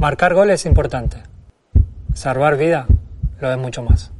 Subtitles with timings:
[0.00, 1.18] Marcar gol es importante.
[2.14, 2.86] Salvar vida
[3.38, 4.10] lo es mucho más.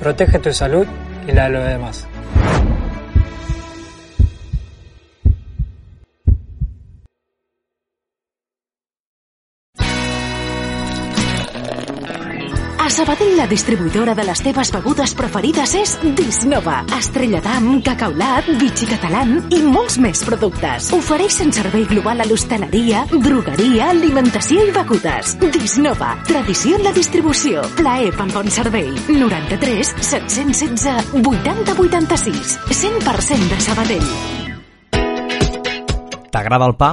[0.00, 0.86] Protege tu salud
[1.28, 2.08] y la de los demás.
[12.92, 16.82] Sabadell, la distribuïdora de les teves begudes preferides és Disnova.
[16.92, 20.90] Estrella d'Am, Cacaulat, Vichy Catalán i molts més productes.
[20.92, 25.38] Ofereixen servei global a l'hostaleria, drogueria, alimentació i begudes.
[25.54, 26.10] Disnova.
[26.28, 27.64] Tradició en la distribució.
[27.80, 28.92] Plaer pel bon servei.
[29.08, 32.58] 93 716 80 86.
[32.68, 34.12] 100% de Sabadell.
[36.28, 36.92] T'agrada el pa?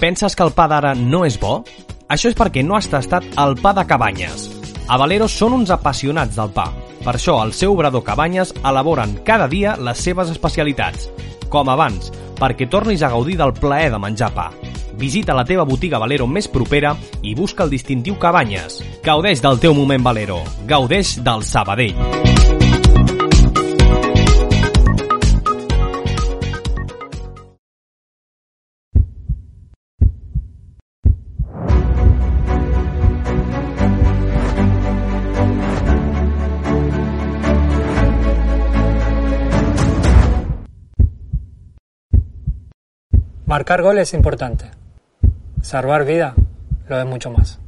[0.00, 1.60] Penses que el pa d'ara no és bo?
[2.08, 4.51] Això és perquè no has tastat el pa de Cabanyes.
[4.92, 6.66] A Valero són uns apassionats del pa.
[7.00, 11.06] Per això, al seu obrador Cabanyes elaboren cada dia les seves especialitats.
[11.48, 14.50] Com abans, perquè tornis a gaudir del plaer de menjar pa.
[15.00, 18.82] Visita la teva botiga Valero més propera i busca el distintiu Cabanyes.
[19.02, 20.42] Gaudeix del teu moment Valero.
[20.68, 22.21] Gaudeix del Sabadell.
[43.52, 44.64] Marcar gol es importante.
[45.60, 46.34] Salvar vida
[46.88, 47.60] lo es mucho más.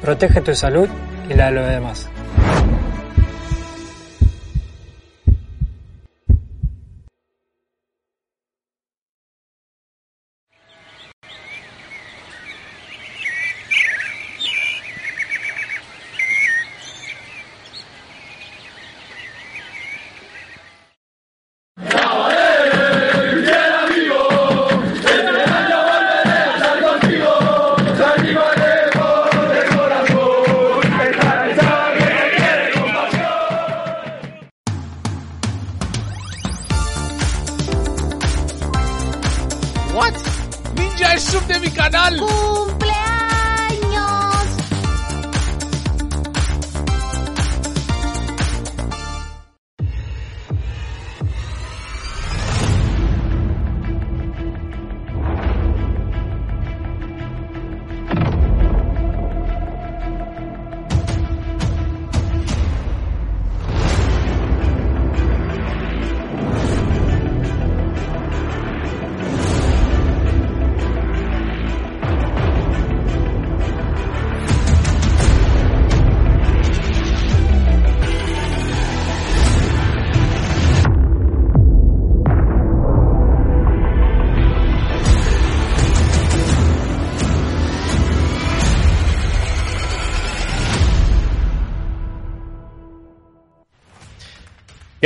[0.00, 0.88] Protege tu salud
[1.28, 2.08] y la de los demás.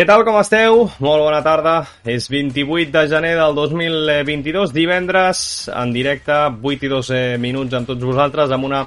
[0.02, 0.80] Què tal, com esteu?
[1.06, 1.72] Molt bona tarda.
[2.10, 7.86] És 28 de gener del 2022, divendres, en directe, 8 i 2 eh, minuts amb
[7.86, 8.80] tots vosaltres, amb una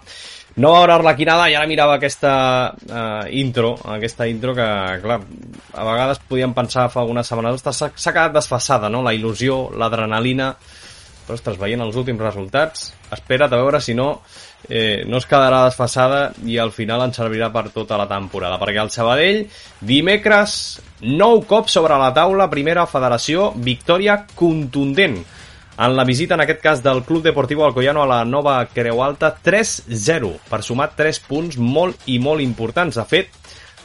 [0.59, 1.45] nova hora arlequinada.
[1.47, 2.33] I ara mirava aquesta
[2.75, 4.65] uh, intro, aquesta intro que,
[5.05, 5.21] clar,
[5.71, 10.49] a vegades podíem pensar fa algunes setmanes, s'ha quedat desfasada, no?, la il·lusió, l'adrenalina,
[11.25, 14.17] però, ostres, veient els últims resultats, espera't a veure si no
[14.69, 18.81] eh, no es quedarà desfasada i al final ens servirà per tota la temporada, perquè
[18.83, 19.45] el Sabadell,
[19.81, 25.19] dimecres, nou cops sobre la taula, primera federació, victòria contundent
[25.75, 29.33] en la visita, en aquest cas, del Club Deportivo Alcoyano a la nova Creu Alta
[29.43, 32.95] 3-0, per sumar 3 punts molt i molt importants.
[32.95, 33.35] De fet,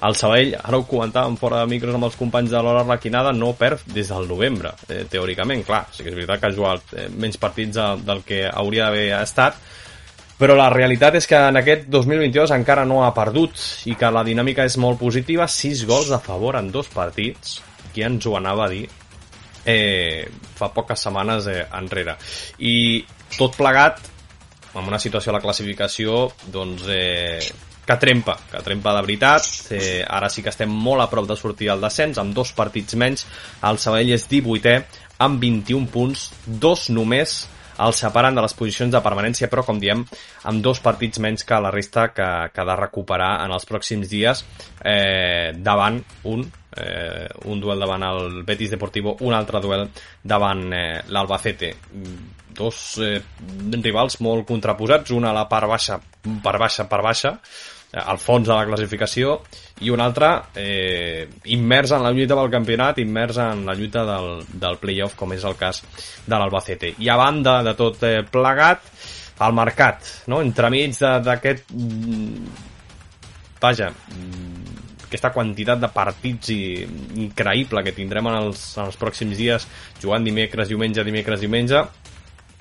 [0.06, 3.50] el Sabadell, ara ho comentàvem fora de micros amb els companys de l'hora Arlequinada, no
[3.58, 5.66] perd des del novembre, eh, teòricament.
[5.66, 9.08] Clar, sí que és veritat que ha jugat eh, menys partits del que hauria d'haver
[9.18, 9.58] estat,
[10.40, 13.60] però la realitat és que en aquest 2022 encara no ha perdut
[13.92, 17.58] i que la dinàmica és molt positiva, 6 gols a favor en dos partits,
[17.92, 18.86] qui ens ho anava a dir
[19.68, 20.24] eh,
[20.56, 22.16] fa poques setmanes eh, enrere.
[22.64, 23.04] I
[23.36, 24.00] tot plegat,
[24.72, 27.52] amb una situació a la classificació, doncs, eh,
[27.84, 29.52] que trempa, que trempa de veritat.
[29.76, 32.96] Eh, ara sí que estem molt a prop de sortir al descens, amb dos partits
[32.96, 33.26] menys.
[33.66, 34.76] El Sabadell és 18è,
[35.20, 37.42] amb 21 punts, dos només
[37.86, 40.04] el separen de les posicions de permanència, però, com diem,
[40.50, 44.10] amb dos partits menys que la resta que, que ha de recuperar en els pròxims
[44.10, 44.44] dies
[44.84, 46.00] eh, davant
[46.30, 46.46] un
[46.76, 49.88] eh, un duel davant el Betis Deportivo, un altre duel
[50.22, 51.74] davant eh, l'Albacete.
[52.60, 53.20] Dos eh,
[53.80, 56.00] rivals molt contraposats, una a la part baixa,
[56.44, 57.36] per baixa, per baixa,
[57.92, 59.40] al fons de la classificació,
[59.82, 64.44] i un altre eh, immers en la lluita pel campionat, immers en la lluita del,
[64.62, 65.82] del playoff, com és el cas
[66.26, 66.94] de l'Albacete.
[67.02, 68.86] I a banda de tot eh, plegat,
[69.40, 70.42] el mercat, no?
[70.44, 71.72] entremig d'aquest...
[71.72, 72.68] Mm,
[73.60, 74.76] vaja, mm,
[75.08, 76.60] aquesta quantitat de partits i,
[77.24, 79.66] increïble que tindrem en els, en els pròxims dies
[79.98, 81.82] jugant dimecres, diumenge, dimecres, diumenge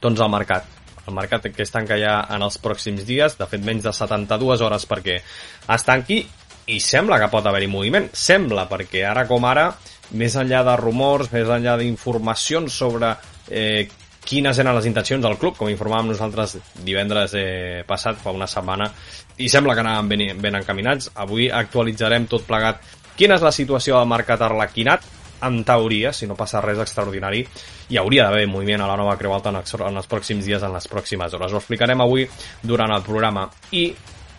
[0.01, 3.37] doncs el mercat el mercat que es tanca ja en els pròxims dies.
[3.39, 6.23] De fet menys de 72 hores perquè es tanqui
[6.69, 8.09] i sembla que pot haver-hi moviment.
[8.13, 9.71] Sembla perquè ara com ara
[10.17, 13.13] més enllà de rumors, més enllà d'informacions sobre
[13.49, 13.87] eh,
[14.25, 18.89] quines eren les intencions del club, com informàvem nosaltres divendres eh, passat, fa una setmana,
[19.37, 21.11] i sembla que anaven ben, ben encaminats.
[21.15, 22.83] Avui actualitzarem tot plegat
[23.17, 25.05] quina és la situació del mercat arlequinat,
[25.45, 27.45] en teoria, si no passa res extraordinari,
[27.89, 30.88] hi hauria d'haver moviment a la nova Creu Alta en els pròxims dies, en les
[30.91, 31.53] pròximes hores.
[31.53, 32.27] Ho explicarem avui
[32.63, 33.47] durant el programa.
[33.71, 33.89] I,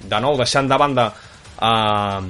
[0.00, 1.10] de nou, deixant de banda
[1.60, 2.20] eh,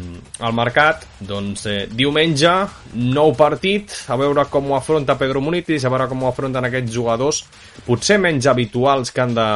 [0.47, 2.55] el mercat, doncs eh, diumenge,
[2.95, 6.95] nou partit, a veure com ho afronta Pedro Munitis, a veure com ho afronten aquests
[6.95, 7.45] jugadors,
[7.87, 9.49] potser menys habituals que han de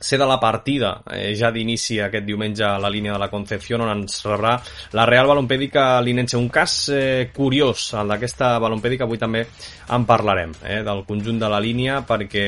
[0.00, 3.84] ser de la partida eh, ja d'inici aquest diumenge a la línia de la Concepción
[3.84, 4.54] on ens rebrà
[4.96, 6.38] la Real Balompèdica Linense.
[6.40, 9.44] Un cas eh, curiós, el d'aquesta Balompèdica, avui també
[9.92, 12.46] en parlarem, eh, del conjunt de la línia, perquè,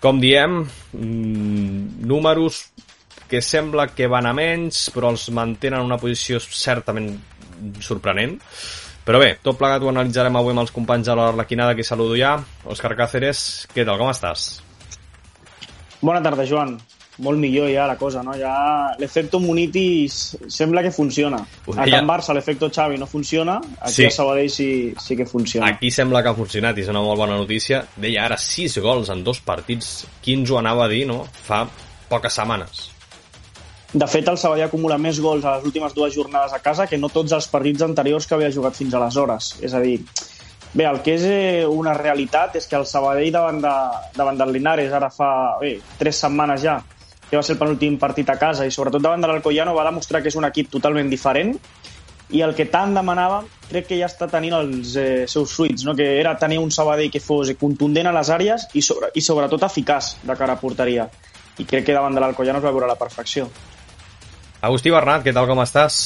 [0.00, 0.62] com diem,
[0.94, 2.68] mm, números
[3.28, 7.10] que sembla que van a menys, però els mantenen en una posició certament
[7.80, 8.38] sorprenent.
[9.02, 12.36] Però bé, tot plegat ho analitzarem avui amb els companys de l'Arlequinada, que saludo ja.
[12.70, 14.52] Òscar Cáceres, què tal, com estàs?
[16.02, 16.76] Bona tarda, Joan.
[17.22, 18.32] Molt millor ja la cosa, no?
[18.40, 18.52] Ja
[18.98, 20.14] l'efecte Munitis
[20.50, 21.42] sembla que funciona.
[21.76, 24.06] A Can Barça l'efecte Xavi no funciona, aquí sí.
[24.08, 24.68] a Sabadell sí,
[24.98, 25.68] sí que funciona.
[25.68, 27.84] Aquí sembla que ha funcionat i és una molt bona notícia.
[28.00, 29.92] Deia ara 6 gols en dos partits.
[30.24, 31.20] Qui ens ho anava a dir, no?
[31.44, 31.66] Fa
[32.08, 32.88] poques setmanes.
[33.92, 36.96] De fet, el Sabadell acumula més gols a les últimes dues jornades a casa que
[36.96, 39.52] no tots els partits anteriors que havia jugat fins aleshores.
[39.60, 39.98] És a dir,
[40.72, 43.72] Bé, el que és eh, una realitat és que el Sabadell davant, de,
[44.16, 46.78] davant del Linares ara fa bé, tres setmanes ja,
[47.28, 50.22] que va ser el penúltim partit a casa i sobretot davant de l'Alcoyano va demostrar
[50.24, 51.52] que és un equip totalment diferent
[52.32, 55.92] i el que tant demanàvem crec que ja està tenint els eh, seus fruits, no?
[55.98, 59.68] que era tenir un Sabadell que fos contundent a les àrees i, sobre, i sobretot
[59.68, 61.04] eficaç de cara a porteria.
[61.60, 63.50] I crec que davant de l'Alcoyano es va veure la perfecció.
[64.64, 66.00] Agustí Bernat, què tal, com estàs?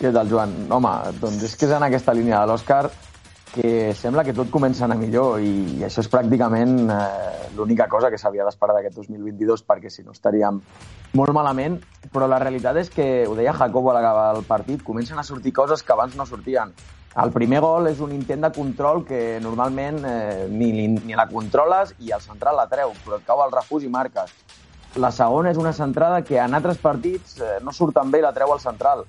[0.00, 0.56] Què tal, Joan?
[0.74, 0.92] Home,
[1.22, 2.88] doncs és que és en aquesta línia de l'Òscar
[3.52, 7.84] que sembla que tot comença a anar millor i, i això és pràcticament eh, l'única
[7.92, 10.62] cosa que s'havia d'esperar d'aquest 2022 perquè si no estaríem
[11.12, 11.76] molt malament,
[12.14, 15.52] però la realitat és que, ho deia Jacobo a l'acabar el partit, comencen a sortir
[15.52, 16.72] coses que abans no sortien.
[17.22, 21.92] El primer gol és un intent de control que normalment eh, ni, ni la controles
[22.00, 24.32] i el central la treu, però et cau al refús i marques.
[24.96, 28.24] La segona és una centrada que en altres partits eh, no surt tan bé i
[28.24, 29.04] la treu al central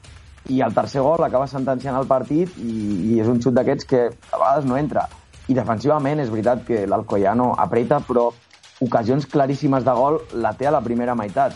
[0.50, 2.74] i el tercer gol acaba sentenciant el partit i,
[3.14, 5.08] i és un xut d'aquests que a vegades no entra.
[5.48, 8.30] I defensivament és veritat que l'Alcoyano apreta, però
[8.84, 11.56] ocasions claríssimes de gol la té a la primera meitat.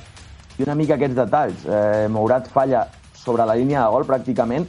[0.58, 1.66] I una mica aquests detalls.
[1.68, 4.68] Eh, Mourat falla sobre la línia de gol pràcticament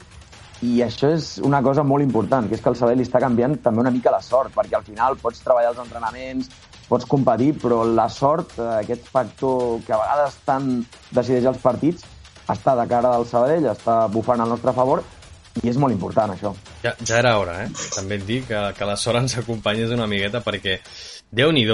[0.66, 3.84] i això és una cosa molt important, que és que el Sabadell està canviant també
[3.84, 6.50] una mica la sort, perquè al final pots treballar els entrenaments,
[6.88, 10.70] pots competir, però la sort, eh, aquest factor que a vegades tant
[11.14, 12.02] decideix els partits,
[12.48, 15.04] està de cara del Sabadell, està bufant al nostre favor
[15.62, 16.52] i és molt important això.
[16.84, 17.70] Ja, ja era hora, eh?
[17.94, 20.78] També et dic que, que la sort ens acompanyés una miqueta perquè
[21.34, 21.66] déu nhi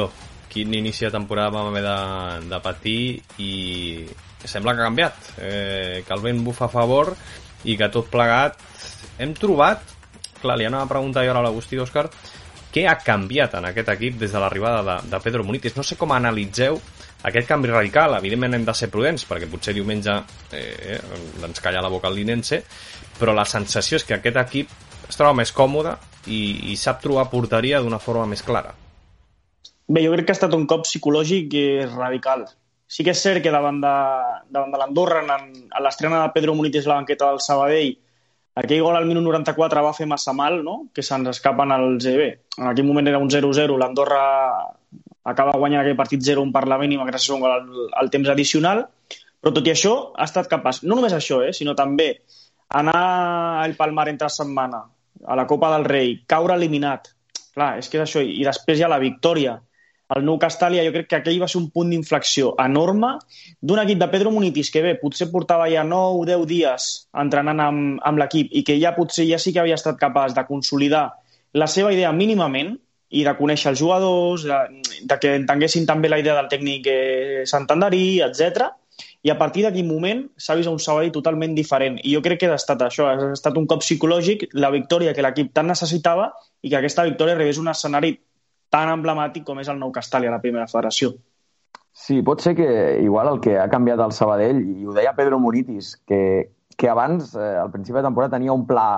[0.54, 1.98] quin inici de temporada vam haver de,
[2.46, 4.06] de patir i
[4.44, 7.10] sembla que ha canviat, eh, que el vent bufa a favor
[7.64, 8.60] i que tot plegat
[9.18, 9.82] hem trobat,
[10.40, 12.06] clar, li anava a preguntar jo ara a l'Agustí Òscar,
[12.74, 15.76] què ha canviat en aquest equip des de l'arribada de, de Pedro Munitis?
[15.76, 16.78] No sé com analitzeu
[17.28, 18.18] aquest canvi radical.
[18.18, 20.16] Evidentment hem de ser prudents, perquè potser diumenge
[20.52, 20.98] eh,
[21.44, 22.62] ens calla la boca el Linense,
[23.18, 24.74] però la sensació és que aquest equip
[25.08, 28.74] es troba més còmode i, i sap trobar porteria d'una forma més clara.
[29.86, 32.46] Bé, jo crec que ha estat un cop psicològic i radical.
[32.88, 33.92] Sí que és cert que davant de,
[34.52, 35.50] davant de l'Andorra, en,
[35.84, 37.92] l'estrena de Pedro Munitis la banqueta del Sabadell,
[38.60, 40.76] aquell gol al minut 94 va fer massa mal, no?
[40.94, 42.30] que se'ns escapen els GB.
[42.60, 44.24] En aquell moment era un 0-0, l'Andorra
[45.24, 47.68] acaba guanyant aquell partit 0-1 per la mínima gràcies a un gol al,
[48.00, 48.84] al temps addicional,
[49.40, 52.10] però tot i això ha estat capaç, no només això, eh, sinó també
[52.80, 52.96] anar
[53.64, 54.84] al Palmar entre setmana,
[55.24, 57.12] a la Copa del Rei, caure eliminat,
[57.54, 59.58] clar, és que és això, i després ja la victòria,
[60.14, 63.14] el nou Castàlia, jo crec que aquell va ser un punt d'inflexió enorme
[63.62, 66.88] d'un equip de Pedro Munitis que bé, potser portava ja 9 o 10 dies
[67.22, 70.44] entrenant amb, amb l'equip i que ja potser ja sí que havia estat capaç de
[70.50, 71.06] consolidar
[71.56, 72.74] la seva idea mínimament
[73.14, 74.58] i de conèixer els jugadors, de,
[75.06, 78.72] de que entenguessin també la idea del tècnic eh, santanderí, etc.
[79.24, 82.00] I a partir d'aquell moment s'ha vist un Sabadell totalment diferent.
[82.02, 85.24] I jo crec que ha estat això, ha estat un cop psicològic, la victòria que
[85.24, 88.16] l'equip tant necessitava i que aquesta victòria rebés un escenari
[88.74, 91.14] tan emblemàtic com és el nou Castàlia a la primera federació.
[91.94, 92.68] Sí, pot ser que
[93.06, 96.20] igual el que ha canviat el Sabadell, i ho deia Pedro Munitis, que,
[96.76, 98.88] que abans, eh, al principi de temporada, tenia un pla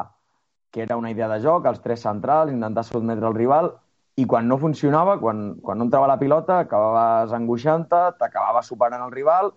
[0.73, 3.75] que era una idea de joc, els tres centrals, intentar sotmetre el rival,
[4.17, 9.13] i quan no funcionava, quan, quan no entrava la pilota, acabaves angoixant-te, t'acabava superant el
[9.13, 9.53] rival,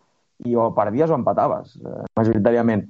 [0.46, 2.86] i o perdies o empataves, eh, majoritàriament.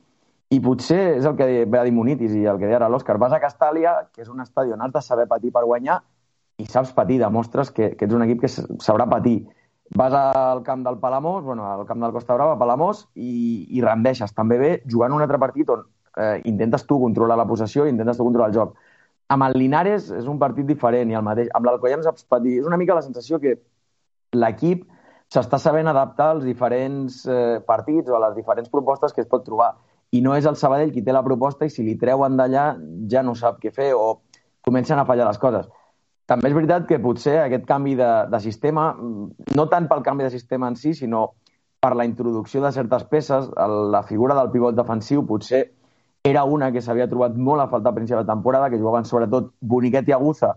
[0.49, 3.19] I potser és el que va dir Munitis i el que deia ara l'Òscar.
[3.21, 5.99] Vas a Castàlia, que és un estadi on has de saber patir per guanyar,
[6.59, 9.43] i saps patir, demostres que, que ets un equip que sabrà patir.
[9.97, 14.33] Vas al camp del Palamós, bueno, al camp del Costa Brava, Palamós, i, i rendeixes
[14.37, 15.85] també bé jugant un altre partit on
[16.17, 18.75] eh, intentes tu controlar la possessió i intentes tu controlar el joc.
[19.29, 21.51] Amb el Linares és un partit diferent i el mateix.
[21.53, 22.59] Amb l'Alcoyano saps patir.
[22.61, 23.57] És una mica la sensació que
[24.33, 24.87] l'equip
[25.29, 29.45] s'està sabent adaptar als diferents eh, partits o a les diferents propostes que es pot
[29.45, 29.75] trobar.
[30.11, 32.71] I no és el Sabadell qui té la proposta i si li treuen d'allà
[33.11, 34.23] ja no sap què fer o
[34.65, 35.69] comencen a fallar les coses
[36.29, 38.91] també és veritat que potser aquest canvi de, de sistema,
[39.57, 41.23] no tant pel canvi de sistema en si, sinó
[41.81, 43.47] per la introducció de certes peces,
[43.95, 45.63] la figura del pivot defensiu potser
[46.23, 49.53] era una que s'havia trobat molt a faltar a principi de temporada, que jugaven sobretot
[49.59, 50.55] Boniquet i Aguza,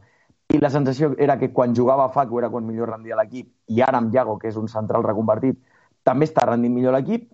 [0.53, 3.99] i la sensació era que quan jugava Facu era quan millor rendia l'equip, i ara
[3.99, 5.61] amb Iago, que és un central reconvertit,
[6.03, 7.31] també està rendint millor l'equip,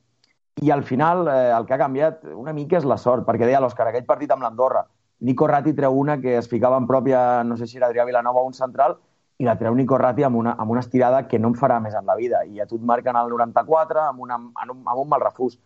[0.63, 3.63] i al final eh, el que ha canviat una mica és la sort, perquè deia
[3.63, 4.85] l'Òscar, aquell partit amb l'Andorra,
[5.21, 8.43] Nico Ratti treu una que es ficava en pròpia, no sé si era Adrià Vilanova
[8.43, 8.99] o un central,
[9.39, 11.95] i la treu Nico Ratti amb una, amb una estirada que no em farà més
[11.95, 12.45] en la vida.
[12.47, 15.59] I a tu et marquen al 94 amb, una, amb, un, amb un mal refús.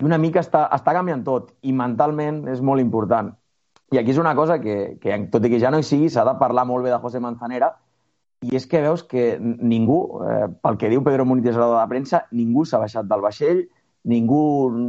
[0.00, 3.32] I una mica està, està canviant tot, i mentalment és molt important.
[3.94, 6.26] I aquí és una cosa que, que tot i que ja no hi sigui, s'ha
[6.26, 7.72] de parlar molt bé de José Manzanera,
[8.44, 12.26] i és que veus que ningú, eh, pel que diu Pedro Muniz a la premsa,
[12.32, 13.64] ningú s'ha baixat del vaixell,
[14.04, 14.42] ningú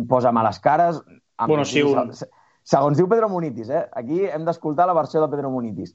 [0.10, 1.00] posa males cares...
[1.46, 2.12] Bueno, sí, un,
[2.68, 3.86] Segons diu Pedro Munitis, eh?
[3.96, 5.94] aquí hem d'escoltar la versió de Pedro Munitis.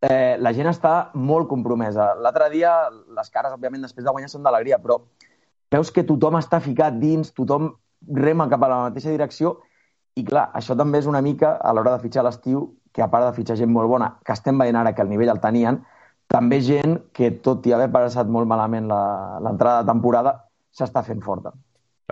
[0.00, 2.14] Eh, la gent està molt compromesa.
[2.16, 5.02] L'altre dia, les cares, òbviament, després de guanyar són d'alegria, però
[5.74, 7.74] veus que tothom està ficat dins, tothom
[8.08, 9.58] rema cap a la mateixa direcció
[10.14, 13.26] i, clar, això també és una mica, a l'hora de fitxar l'estiu, que a part
[13.26, 15.80] de fitxar gent molt bona, que estem veient ara que el nivell el tenien,
[16.30, 20.38] també gent que, tot i haver passat molt malament l'entrada de temporada,
[20.74, 21.54] s'està fent forta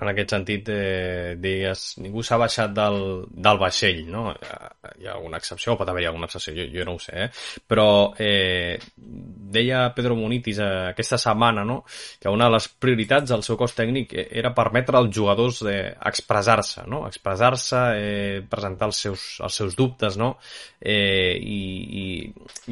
[0.01, 4.31] en aquest sentit, eh, digues, ningú s'ha baixat del, del vaixell, no?
[4.33, 7.27] Hi ha alguna excepció, pot haver-hi alguna excepció, jo, jo no ho sé, eh?
[7.69, 11.83] Però eh, deia Pedro Munitis eh, aquesta setmana, no?,
[12.23, 16.87] que una de les prioritats del seu cos tècnic era permetre als jugadors eh, expressar-se,
[16.89, 20.39] no?, expressar-se, eh, presentar els seus, els seus dubtes, no?,
[20.81, 21.61] eh, i,
[22.01, 22.07] i,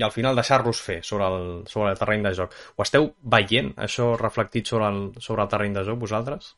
[0.00, 2.56] i al final deixar-los fer sobre el, sobre el terreny de joc.
[2.80, 6.54] Ho esteu veient, això reflectit sobre el, sobre el terreny de joc, vosaltres?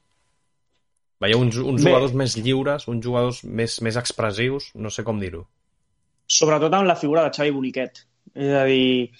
[1.23, 5.45] Veieu uns, uns jugadors més lliures, uns jugadors més, més expressius, no sé com dir-ho.
[6.27, 8.03] Sobretot amb la figura de Xavi Boniquet.
[8.33, 9.13] És a dir,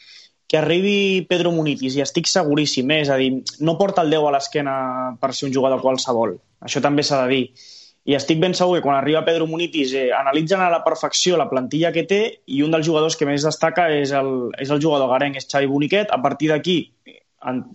[0.49, 3.03] que arribi Pedro Munitis, i estic seguríssim, eh?
[3.05, 3.31] és a dir,
[3.65, 4.75] no porta el 10 a l'esquena
[5.21, 6.35] per ser un jugador qualsevol.
[6.65, 7.71] Això també s'ha de dir.
[8.11, 11.47] I estic ben segur que quan arriba Pedro Munitis eh, analitzen a la perfecció la
[11.49, 15.13] plantilla que té i un dels jugadors que més destaca és el, és el jugador
[15.13, 16.11] garenc, és Xavi Boniquet.
[16.11, 16.77] A partir d'aquí,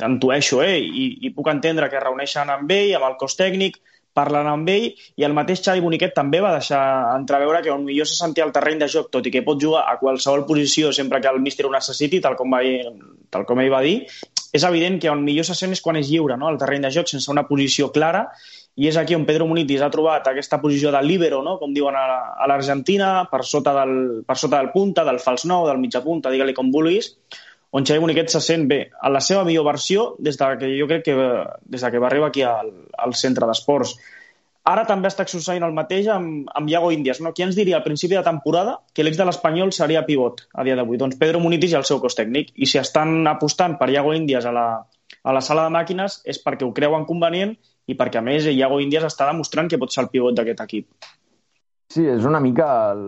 [0.04, 0.78] entueixo, eh?
[0.78, 3.80] I, i puc entendre que reuneixen amb ell, amb el cos tècnic,
[4.18, 6.82] parlant amb ell i el mateix Xavi Boniquet també va deixar
[7.14, 9.98] entreveure que millor se sentia al terreny de joc, tot i que pot jugar a
[10.02, 12.64] qualsevol posició sempre que el míster ho necessiti, tal com, va,
[13.34, 14.00] tal com ell va dir,
[14.58, 16.50] és evident que on millor se sent és quan és lliure, no?
[16.50, 18.28] el terreny de joc, sense una posició clara,
[18.78, 21.58] i és aquí on Pedro Munitis ha trobat aquesta posició de líbero, no?
[21.62, 25.82] com diuen a l'Argentina, per, sota del, per sota del punta, del fals nou, del
[25.82, 27.16] mitja punta, digue-li com vulguis,
[27.78, 30.88] on Xavi Boniquet se sent bé, a la seva millor versió des de que jo
[30.90, 31.16] crec que
[31.62, 33.94] des de que va arribar aquí al, al centre d'esports.
[34.68, 37.22] Ara també està succeint el mateix amb, amb Iago Índies.
[37.24, 37.32] No?
[37.36, 40.76] Qui ens diria al principi de temporada que l'ex de l'Espanyol seria pivot a dia
[40.76, 40.98] d'avui?
[41.00, 42.50] Doncs Pedro Munitis i el seu cos tècnic.
[42.56, 44.66] I si estan apostant per Iago Índies a la,
[45.24, 47.56] a la sala de màquines és perquè ho creuen convenient
[47.88, 51.14] i perquè, a més, Iago Índies està demostrant que pot ser el pivot d'aquest equip.
[51.94, 52.68] Sí, és una mica...
[52.92, 53.08] El...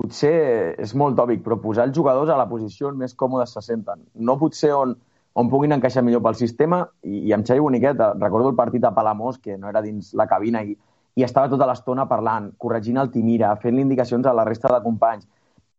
[0.00, 3.60] Potser és molt tòpic, però posar els jugadors a la posició on més còmodes se
[3.60, 4.06] senten.
[4.16, 4.94] No potser on,
[5.36, 8.94] on puguin encaixar millor pel sistema i, i amb Xavi Boniquet, recordo el partit a
[8.96, 10.72] Palamós, que no era dins la cabina i,
[11.20, 15.28] i estava tota l'estona parlant, corregint el Timira, fent indicacions a la resta de companys.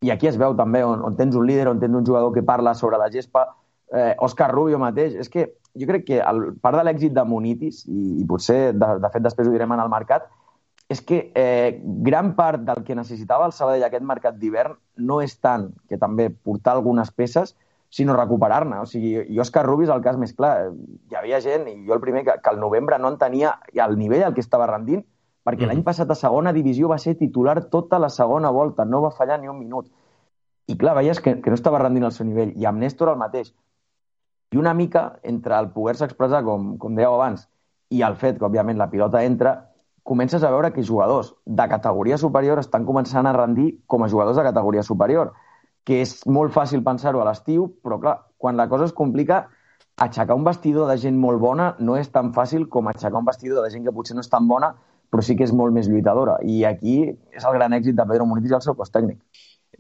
[0.06, 2.46] I aquí es veu també on, on tens un líder, on tens un jugador que
[2.46, 3.48] parla sobre la gespa,
[3.94, 5.18] eh, Òscar Rubio mateix.
[5.18, 5.48] És que
[5.78, 9.26] jo crec que el, part de l'èxit de Munitis, i, i potser, de, de fet,
[9.26, 10.30] després ho direm en el mercat,
[10.92, 14.74] és que eh, gran part del que necessitava el Sabadell aquest mercat d'hivern
[15.08, 17.54] no és tant que també portar algunes peces,
[17.92, 18.82] sinó recuperar-ne.
[18.84, 20.72] O sigui, i Òscar Rubi és el cas més clar.
[21.08, 24.26] Hi havia gent, i jo el primer, que, que al novembre no entenia el nivell
[24.28, 25.06] al que estava rendint,
[25.48, 25.72] perquè mm.
[25.72, 29.40] l'any passat a segona divisió va ser titular tota la segona volta, no va fallar
[29.40, 29.88] ni un minut.
[30.68, 32.52] I clar, veies que, que no estava rendint al seu nivell.
[32.60, 33.56] I amb Néstor el mateix.
[34.52, 37.48] I una mica, entre el poder-se expressar, com, com dèieu abans,
[37.92, 39.71] i el fet que, òbviament, la pilota entra,
[40.04, 44.38] comences a veure que jugadors de categoria superior estan començant a rendir com a jugadors
[44.38, 45.34] de categoria superior
[45.84, 49.48] que és molt fàcil pensar-ho a l'estiu, però clar, quan la cosa es complica,
[50.02, 53.66] aixecar un vestidor de gent molt bona no és tan fàcil com aixecar un vestidor
[53.66, 54.74] de gent que potser no és tan bona,
[55.12, 56.38] però sí que és molt més lluitadora.
[56.42, 59.20] I aquí és el gran èxit de Pedro Muniz i el seu cos tècnic.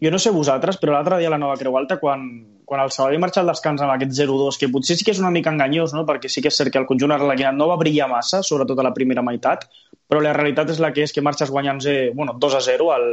[0.01, 2.23] Jo no sé vosaltres, però l'altre dia a la Nova Creu Alta, quan,
[2.65, 5.29] quan el Sabadell marxa al descans amb aquest 0-2, que potser sí que és una
[5.29, 6.07] mica enganyós, no?
[6.07, 8.87] perquè sí que és cert que el conjunt arrelaquinat no va brillar massa, sobretot a
[8.87, 9.67] la primera meitat,
[10.09, 11.83] però la realitat és la que és que marxes guanyant
[12.17, 13.05] bueno, 2-0 al,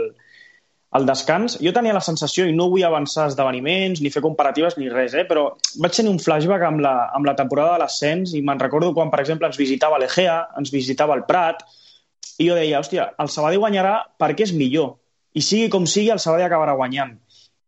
[0.96, 4.88] al descans, jo tenia la sensació, i no vull avançar esdeveniments, ni fer comparatives, ni
[4.88, 5.26] res, eh?
[5.28, 5.50] però
[5.84, 9.12] vaig tenir un flashback amb la, amb la temporada de l'ascens i me'n recordo quan,
[9.12, 11.66] per exemple, ens visitava l'Egea, ens visitava el Prat,
[12.38, 14.94] i jo deia, hòstia, el Sabadell guanyarà perquè és millor,
[15.38, 17.16] i sigui com sigui, el Sabadell acabarà guanyant.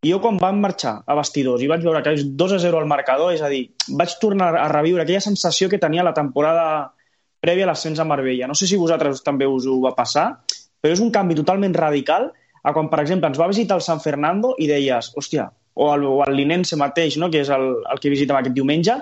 [0.01, 2.79] I jo quan vam marxar a vestidors i vaig veure que és 2 a 0
[2.79, 3.67] al marcador, és a dir,
[3.99, 6.65] vaig tornar a reviure aquella sensació que tenia la temporada
[7.41, 8.49] prèvia a l'ascens a Marbella.
[8.49, 10.25] No sé si vosaltres també us ho va passar,
[10.81, 12.31] però és un canvi totalment radical
[12.61, 16.05] a quan, per exemple, ens va visitar el San Fernando i deies, hòstia, o el,
[16.09, 17.29] o el Linense mateix, no?
[17.33, 18.97] que és el, el que visitem aquest diumenge,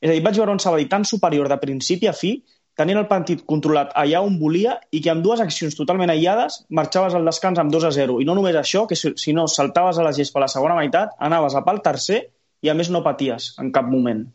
[0.00, 2.34] és a dir, vaig veure un Sabadell tan superior de principi a fi,
[2.78, 7.14] tenint el partit controlat allà on volia i que amb dues accions totalment aïllades marxaves
[7.14, 8.18] al descans amb 2 a 0.
[8.20, 10.78] I no només això, que si, si no saltaves a la gespa a la segona
[10.78, 12.20] meitat, anaves a pel tercer
[12.64, 14.26] i a més no paties en cap moment.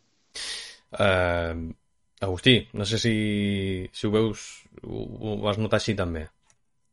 [0.95, 1.69] Uh,
[2.19, 3.13] Agustí, no sé si,
[3.93, 4.47] si ho veus,
[4.83, 6.25] ho, ho vas notar així també.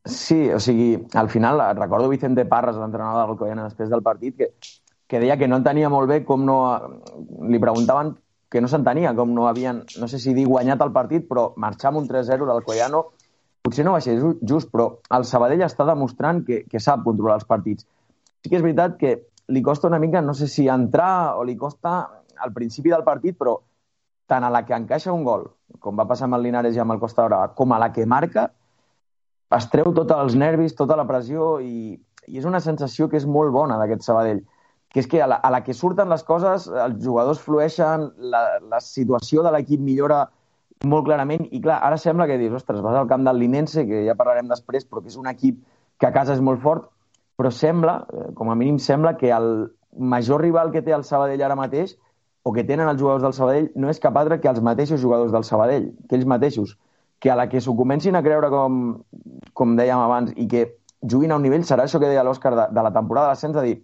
[0.06, 4.76] Sí, o sigui, al final, recordo Vicente Parras, l'entrenador del Alcoyana, després del partit, que,
[5.10, 6.60] que deia que no entenia molt bé com no...
[7.50, 8.14] Li preguntaven
[8.50, 11.90] que no s'entenia, com no havien, no sé si dir guanyat el partit, però marxar
[11.90, 13.04] amb un 3-0 del Coyano
[13.66, 14.14] potser no va ser
[14.46, 17.86] just, però el Sabadell està demostrant que, que sap controlar els partits.
[18.42, 19.16] Sí que és veritat que
[19.50, 21.96] li costa una mica, no sé si entrar o li costa
[22.42, 23.56] al principi del partit, però
[24.30, 25.46] tant a la que encaixa un gol,
[25.82, 28.06] com va passar amb el Linares i amb el Costa Brava, com a la que
[28.06, 28.48] marca,
[29.56, 31.94] es treu tots els nervis, tota la pressió i,
[32.26, 34.42] i és una sensació que és molt bona d'aquest Sabadell
[34.96, 38.38] que és que a la, a la que surten les coses, els jugadors flueixen, la,
[38.64, 40.22] la situació de l'equip millora
[40.88, 44.06] molt clarament i clar, ara sembla que dius, ostres, vas al camp del Linense, que
[44.06, 45.58] ja parlarem després, però que és un equip
[46.00, 46.86] que a casa és molt fort,
[47.36, 49.50] però sembla, eh, com a mínim sembla, que el
[50.00, 51.92] major rival que té el Sabadell ara mateix,
[52.40, 55.34] o que tenen els jugadors del Sabadell, no és cap altre que els mateixos jugadors
[55.34, 56.78] del Sabadell, que ells mateixos
[57.20, 58.80] que a la que s'ho comencin a creure com,
[59.52, 60.64] com dèiem abans i que
[61.04, 63.56] juguin a un nivell, serà això que deia l'Òscar de, de la temporada de l'ascens,
[63.56, 63.76] de dir,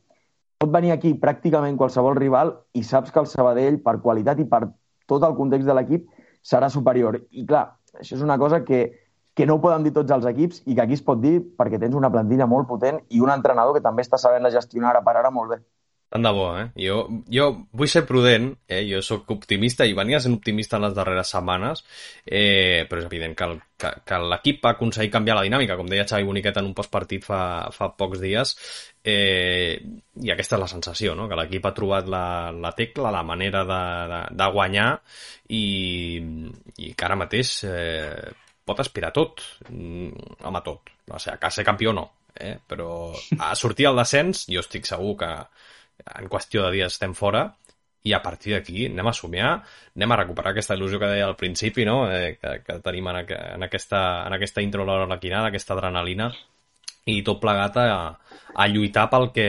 [0.62, 4.68] pot venir aquí pràcticament qualsevol rival i saps que el Sabadell, per qualitat i per
[5.10, 6.06] tot el context de l'equip,
[6.42, 7.18] serà superior.
[7.30, 7.64] I clar,
[7.98, 8.84] això és una cosa que,
[9.34, 11.80] que no ho poden dir tots els equips i que aquí es pot dir perquè
[11.82, 15.02] tens una plantilla molt potent i un entrenador que també està sabent la gestionar ara
[15.02, 15.62] per ara molt bé.
[16.12, 16.66] Tant de bo, eh?
[16.76, 16.96] Jo,
[17.32, 18.82] jo vull ser prudent, eh?
[18.84, 21.80] jo sóc optimista i venia sent optimista en les darreres setmanes,
[22.26, 25.88] eh, però és evident que, el, que, que l'equip va aconseguir canviar la dinàmica, com
[25.88, 27.40] deia Xavi Boniquet en un postpartit fa,
[27.72, 28.52] fa pocs dies,
[29.08, 29.80] eh,
[30.20, 31.30] i aquesta és la sensació, no?
[31.32, 34.90] que l'equip ha trobat la, la tecla, la manera de, de, de guanyar
[35.48, 35.64] i,
[36.76, 38.32] i que ara mateix eh,
[38.68, 42.58] pot aspirar tot, mm, home, tot, o sigui, que ser campió no, eh?
[42.68, 45.36] però a sortir al descens jo estic segur que
[46.04, 47.48] en qüestió de dies estem fora
[48.02, 49.50] i a partir d'aquí anem a somiar,
[49.96, 52.10] anem a recuperar aquesta il·lusió que deia al principi, no?
[52.10, 56.32] eh, que, que tenim en, en, aquesta, en aquesta intro de l'Arlequinada, aquesta adrenalina,
[57.10, 57.86] i tot plegat a,
[58.54, 59.46] a lluitar pel que,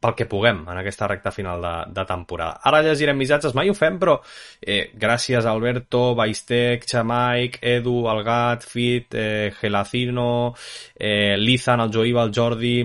[0.00, 2.60] pel que puguem en aquesta recta final de, de temporada.
[2.68, 4.18] Ara llegirem missatges, mai ho fem, però
[4.60, 10.54] eh, gràcies a Alberto, Baistec, Chamaic, Edu, Algat, Fit, eh, Gelacino,
[10.94, 12.78] eh, Lizan, el Joiva, el Jordi,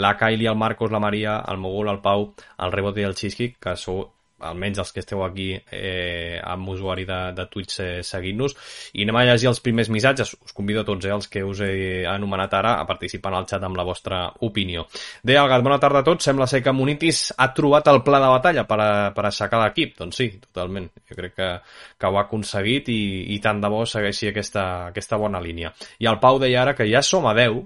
[0.00, 3.60] la Kylie, el Marcos, la Maria, el Mogul, el Pau, el Rebote i el Cheesecake,
[3.60, 4.06] que sou
[4.48, 8.56] almenys els que esteu aquí eh, amb usuari de, de Twitch eh, seguint-nos.
[8.94, 10.34] I anem a llegir els primers missatges.
[10.42, 13.48] Us convido a tots eh, els que us he anomenat ara a participar en el
[13.50, 14.86] xat amb la vostra opinió.
[15.22, 16.26] Deia el Gat, bona tarda a tots.
[16.28, 19.96] Sembla ser que Munitis ha trobat el pla de batalla per, a, per aixecar l'equip.
[20.00, 21.50] Doncs sí, totalment, jo crec que,
[21.98, 23.02] que ho ha aconseguit i,
[23.34, 25.72] i tant de bo segueixi aquesta, aquesta bona línia.
[26.02, 27.62] I el Pau deia ara que ja som a 10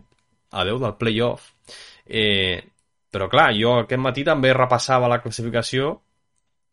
[0.56, 1.52] a 10 del playoff.
[2.06, 2.62] Eh,
[3.10, 5.94] però clar, jo aquest matí també repassava la classificació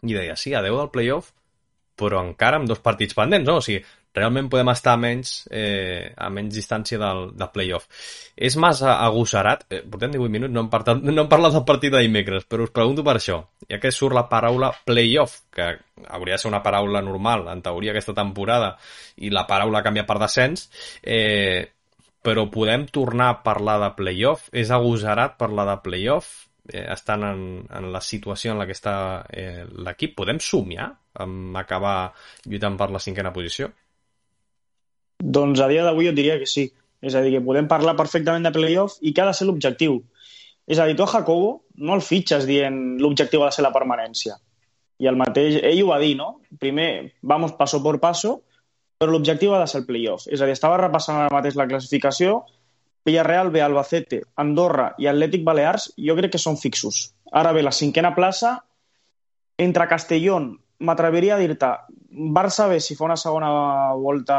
[0.04, 1.32] i deia, sí, a 10 del playoff,
[2.00, 3.60] però encara amb dos partits pendents, no?
[3.62, 7.88] O sigui, realment podem estar a menys, eh, a menys distància del, del playoff.
[8.36, 11.94] És massa agosserat, eh, portem 18 minuts, no hem, parlat, no hem parlat del partit
[11.94, 13.40] de dimecres, però us pregunto per això,
[13.70, 15.70] ja que surt la paraula playoff, que
[16.08, 18.76] hauria de ser una paraula normal, en teoria, aquesta temporada,
[19.18, 20.70] i la paraula canvia per descens,
[21.02, 21.74] eh,
[22.24, 24.48] però podem tornar a parlar de playoff?
[24.54, 26.46] És agosserat parlar de playoff?
[26.72, 28.96] Eh, estan en, en la situació en la que està
[29.30, 30.92] eh, l'equip, podem somiar
[31.24, 32.14] amb acabar
[32.46, 33.70] lluitant per la cinquena posició?
[35.24, 36.70] Doncs a dia d'avui jo diria que sí.
[37.04, 40.00] És a dir, que podem parlar perfectament de playoff i que ha de ser l'objectiu.
[40.68, 43.74] És a dir, tu a Jacobo no el fitxes dient l'objectiu ha de ser la
[43.76, 44.38] permanència.
[45.04, 46.30] I el mateix, ell ho va dir, no?
[46.60, 48.38] Primer, vamos paso por paso,
[48.98, 50.30] però l'objectiu ha de ser el playoff.
[50.32, 52.44] És a dir, estava repassant ara mateix la classificació
[53.06, 57.10] Villarreal B, Albacete, Andorra i Atlètic Balears jo crec que són fixos.
[57.32, 58.58] Ara bé, la cinquena plaça,
[59.58, 61.72] entre Castellón, m'atreviria a dir-te,
[62.14, 63.50] Barça B si fa una segona
[63.98, 64.38] volta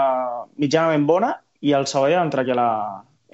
[0.62, 2.68] mitjanament bona i el Sabadell entra a la,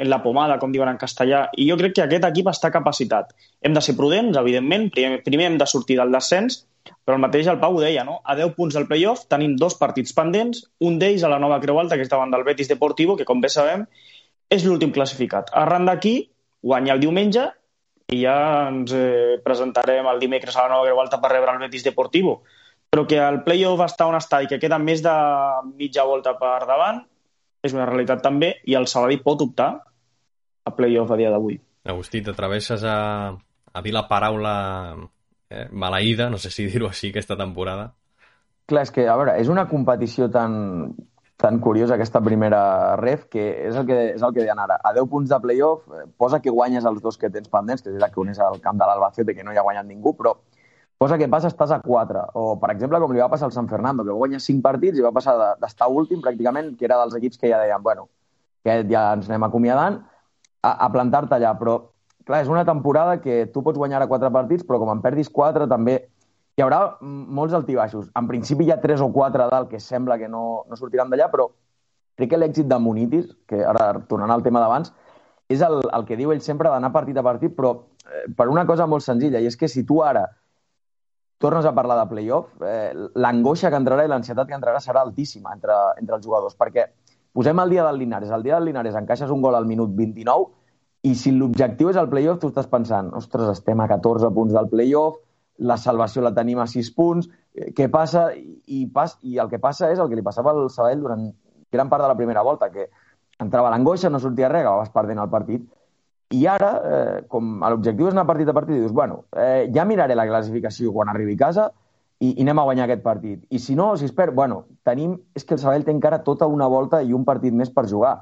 [0.01, 3.35] en la pomada, com diuen en castellà, i jo crec que aquest equip està capacitat.
[3.61, 6.63] Hem de ser prudents, evidentment, primer, primer hem de sortir del descens,
[7.05, 8.21] però el mateix el Pau ho deia, no?
[8.25, 11.79] A 10 punts del playoff tenim dos partits pendents, un d'ells a la nova Creu
[11.83, 13.85] Alta, que és davant del Betis Deportivo, que com bé sabem
[14.51, 15.53] és l'últim classificat.
[15.57, 16.15] Arran d'aquí,
[16.63, 17.47] guanya el diumenge
[18.11, 18.37] i ja
[18.69, 22.41] ens eh, presentarem el dimecres a la nova Greu Alta per rebre el Betis Deportivo.
[22.91, 25.15] Però que el play-off està on està i que queda més de
[25.79, 27.05] mitja volta per davant
[27.63, 29.71] és una realitat també i el Sabadell pot optar
[30.67, 31.61] a play-off a dia d'avui.
[31.87, 32.97] Agustí, t'atreveixes a,
[33.73, 34.55] a dir la paraula
[34.97, 37.93] eh, maleïda, no sé si dir-ho així, aquesta temporada?
[38.71, 40.93] Clar, és que, a veure, és una competició tan,
[41.41, 44.77] tan curiosa aquesta primera ref, que és el que, és el que deien ara.
[44.85, 47.91] A 10 punts de playoff, eh, posa que guanyes els dos que tens pendents, que
[47.97, 50.37] és que un és el camp de l'Albacete, que no hi ha guanyat ningú, però
[51.01, 52.27] posa que passa, estàs a 4.
[52.37, 55.07] O, per exemple, com li va passar al San Fernando, que guanya 5 partits i
[55.07, 58.09] va passar d'estar últim, pràcticament, que era dels equips que ja deien, bueno,
[58.63, 60.03] que ja ens anem acomiadant,
[60.61, 61.55] a, a plantar-te allà.
[61.57, 61.79] Però,
[62.29, 65.33] clar, és una temporada que tu pots guanyar a 4 partits, però com en perdis
[65.33, 66.03] 4, també
[66.57, 68.09] hi haurà molts altibaixos.
[68.19, 71.31] En principi hi ha tres o quatre dalt que sembla que no, no sortiran d'allà,
[71.33, 71.49] però
[72.19, 74.93] crec que l'èxit de Munitis, que ara tornant al tema d'abans,
[75.51, 77.73] és el, el que diu ell sempre d'anar partit a partit, però
[78.05, 80.27] eh, per una cosa molt senzilla, i és que si tu ara
[81.41, 85.55] tornes a parlar de playoff, eh, l'angoixa que entrarà i l'ansietat que entrarà serà altíssima
[85.57, 86.91] entre, entre els jugadors, perquè
[87.33, 88.31] posem el dia del Linares.
[88.37, 92.11] El dia del Linares encaixes un gol al minut 29 i si l'objectiu és el
[92.13, 95.17] playoff, tu estàs pensant, ostres, estem a 14 punts del playoff,
[95.61, 98.31] la salvació la tenim a 6 punts, eh, què passa?
[98.35, 101.29] I, pas, I el que passa és el que li passava al Sabadell durant
[101.71, 102.89] gran part de la primera volta, que
[103.41, 105.69] entrava l'angoixa, no sortia res, vas perdent el partit.
[106.31, 110.15] I ara, eh, com l'objectiu és anar partit a partit, dius, bueno, eh, ja miraré
[110.15, 111.71] la classificació quan arribi a casa
[112.21, 113.43] i, i anem a guanyar aquest partit.
[113.51, 115.17] I si no, si es perd, bueno, tenim...
[115.35, 118.15] És que el Sabadell té encara tota una volta i un partit més per jugar.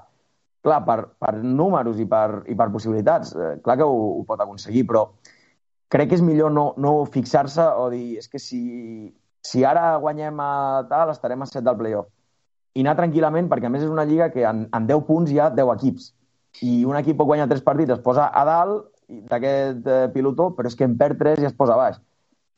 [0.64, 4.40] Clar, per, per números i per, i per possibilitats, eh, clar que ho, ho pot
[4.40, 5.04] aconseguir, però
[5.92, 8.60] crec que és millor no, no fixar-se o dir, és que si,
[9.44, 10.52] si ara guanyem a
[10.90, 12.10] tal, estarem a set del playoff.
[12.76, 15.40] I anar tranquil·lament, perquè a més és una lliga que en, en 10 punts hi
[15.40, 16.12] ha 10 equips.
[16.64, 20.68] I un equip pot guanyar 3 partits, es posa a dalt d'aquest eh, pilotó, però
[20.68, 22.00] és que en perd 3 i es posa a baix.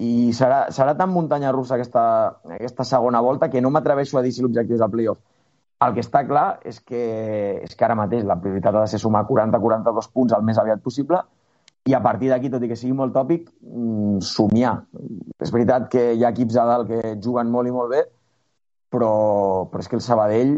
[0.03, 2.03] I serà, serà tan muntanya russa aquesta,
[2.57, 5.21] aquesta segona volta que no m'atreveixo a dir si l'objectiu és el playoff.
[5.85, 7.03] El que està clar és que,
[7.63, 10.83] és que ara mateix la prioritat ha de ser sumar 40-42 punts el més aviat
[10.85, 11.23] possible
[11.91, 14.77] i a partir d'aquí, tot i que sigui molt tòpic, mm, somiar.
[15.43, 18.03] És veritat que hi ha equips a dalt que juguen molt i molt bé,
[18.91, 19.15] però,
[19.71, 20.53] però és que el Sabadell,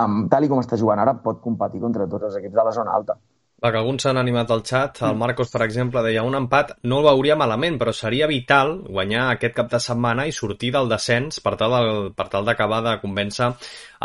[0.00, 2.74] amb, tal i com està jugant ara, pot competir contra tots els equips de la
[2.80, 3.16] zona alta.
[3.64, 4.98] perquè alguns s'han animat al xat.
[5.08, 9.30] El Marcos, per exemple, deia un empat no el veuria malament, però seria vital guanyar
[9.30, 13.54] aquest cap de setmana i sortir del descens per tal, per tal d'acabar de convèncer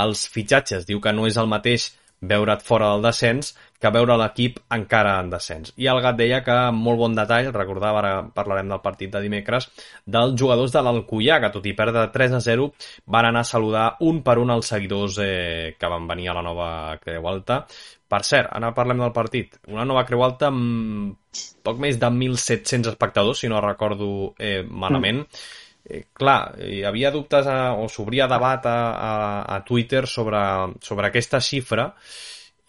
[0.05, 0.85] els fitxatges.
[0.87, 1.89] Diu que no és el mateix
[2.21, 5.71] veure't fora del descens que veure l'equip encara en descens.
[5.79, 9.69] I el Gat deia que, molt bon detall, recordava, ara parlarem del partit de dimecres,
[10.03, 12.67] dels jugadors de l'Alcoià, que tot i perdre 3 a 0,
[13.07, 16.43] van anar a saludar un per un els seguidors eh, que van venir a la
[16.43, 17.63] nova Creu Alta.
[18.09, 19.55] Per cert, ara parlem del partit.
[19.71, 21.15] Una nova Creu Alta amb
[21.63, 25.23] poc més de 1.700 espectadors, si no recordo eh, malament.
[25.23, 25.58] Mm
[25.89, 29.13] eh, clar, hi havia dubtes a, o s'obria debat a, a,
[29.55, 30.39] a Twitter sobre,
[30.85, 31.89] sobre aquesta xifra,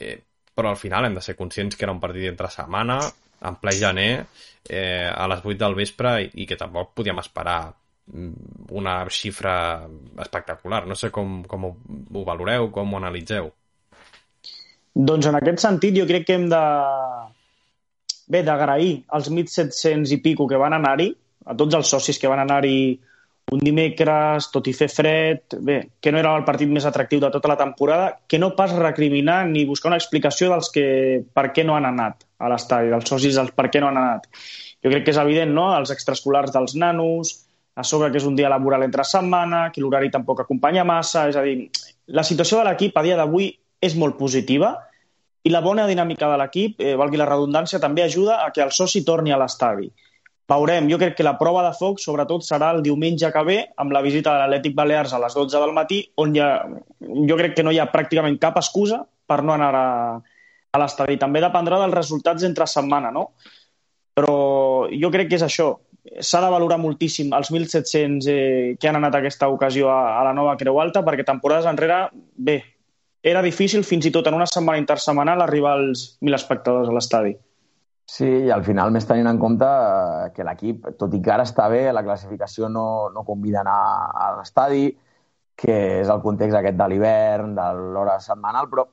[0.00, 0.16] eh,
[0.54, 2.98] però al final hem de ser conscients que era un partit entre setmana,
[3.46, 4.12] en ple gener,
[4.68, 9.54] eh, a les 8 del vespre, i, i que tampoc podíem esperar mm, una xifra
[10.20, 10.86] espectacular.
[10.88, 11.74] No sé com, com ho,
[12.14, 13.52] ho valoreu, com ho analitzeu.
[14.90, 16.64] Doncs en aquest sentit jo crec que hem de...
[18.30, 21.08] Bé, d'agrair als 1.700 i pico que van anar-hi,
[21.50, 22.76] a tots els socis que van anar-hi
[23.50, 27.30] un dimecres, tot i fer fred, bé, que no era el partit més atractiu de
[27.34, 30.86] tota la temporada, que no pas recriminar ni buscar una explicació dels que
[31.34, 34.28] per què no han anat a l'estadi, dels socis dels per què no han anat.
[34.80, 37.34] Jo crec que és evident, no?, els extraescolars dels nanos,
[37.74, 41.38] a sobre que és un dia laboral entre setmana, que l'horari tampoc acompanya massa, és
[41.38, 41.70] a dir,
[42.06, 44.74] la situació de l'equip a dia d'avui és molt positiva
[45.42, 48.72] i la bona dinàmica de l'equip, eh, valgui la redundància, també ajuda a que el
[48.76, 49.88] soci torni a l'estadi.
[50.50, 53.92] Veurem, jo crec que la prova de foc sobretot serà el diumenge que ve amb
[53.94, 56.48] la visita de l'Atlètic Balears a les 12 del matí on ha,
[57.28, 59.84] jo crec que no hi ha pràcticament cap excusa per no anar a,
[60.74, 61.18] a l'estadi.
[61.20, 63.28] També dependrà dels resultats entre setmana, no?
[64.18, 64.34] Però
[64.90, 65.68] jo crec que és això.
[66.18, 70.34] S'ha de valorar moltíssim els 1.700 eh, que han anat aquesta ocasió a, a la
[70.34, 72.00] nova Creu Alta perquè temporades enrere,
[72.34, 72.56] bé,
[73.22, 77.36] era difícil fins i tot en una setmana intersemanal arribar als 1.000 espectadors a l'estadi.
[78.10, 81.44] Sí, i al final més tenint en compte eh, que l'equip, tot i que ara
[81.46, 83.76] està bé, la classificació no, no convida a anar
[84.24, 84.88] a l'estadi,
[85.62, 88.86] que és el context aquest de l'hivern, de l'hora setmanal, però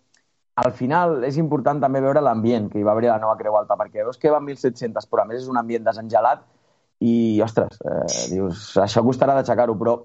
[0.61, 3.57] al final és important també veure l'ambient que hi va haver a la nova Creu
[3.57, 6.45] Alta, perquè veus que van 1.700, però a més és un ambient desengelat
[6.99, 9.97] i, ostres, eh, dius, això costarà d'aixecar-ho, però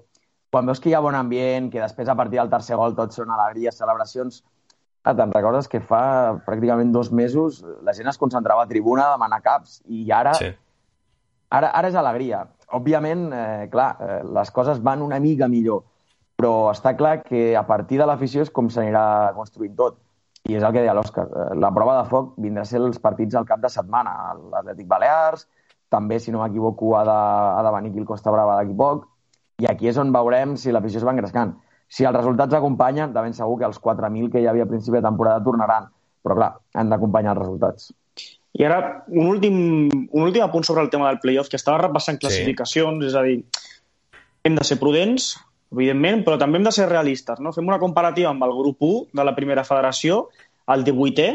[0.53, 3.21] quan veus que hi ha bon ambient, que després a partir del tercer gol tots
[3.21, 4.41] són alegries, celebracions,
[5.03, 6.03] Ah, te'n recordes que fa
[6.45, 10.47] pràcticament dos mesos la gent es concentrava a tribuna a demanar caps i ara, sí.
[11.51, 12.45] ara, ara és alegria.
[12.73, 15.83] Òbviament, eh, clar, eh, les coses van una mica millor,
[16.39, 19.99] però està clar que a partir de l'afició és com s'anirà construint tot.
[20.47, 21.27] I és el que deia l'Òscar.
[21.27, 24.15] Eh, la prova de foc vindrà a ser els partits al cap de setmana.
[24.55, 25.45] L'Atlètic Balears,
[25.91, 27.19] també, si no m'equivoco, ha, de,
[27.59, 29.05] ha de venir aquí el Costa Brava d'aquí poc,
[29.59, 31.57] i aquí és on veurem si l'afició es va engrescant
[31.93, 34.97] si els resultats acompanyen, de ben segur que els 4.000 que hi havia a principi
[34.97, 35.91] de temporada tornaran.
[36.25, 37.91] Però, clar, han d'acompanyar els resultats.
[38.57, 38.79] I ara,
[39.09, 39.57] un últim,
[39.91, 43.11] un últim apunt sobre el tema del playoff, que estava repassant classificacions, sí.
[43.11, 43.37] és a dir,
[44.47, 45.33] hem de ser prudents,
[45.73, 47.41] evidentment, però també hem de ser realistes.
[47.41, 47.53] No?
[47.53, 50.27] Fem una comparativa amb el grup 1 de la primera federació,
[50.73, 51.29] el 18è,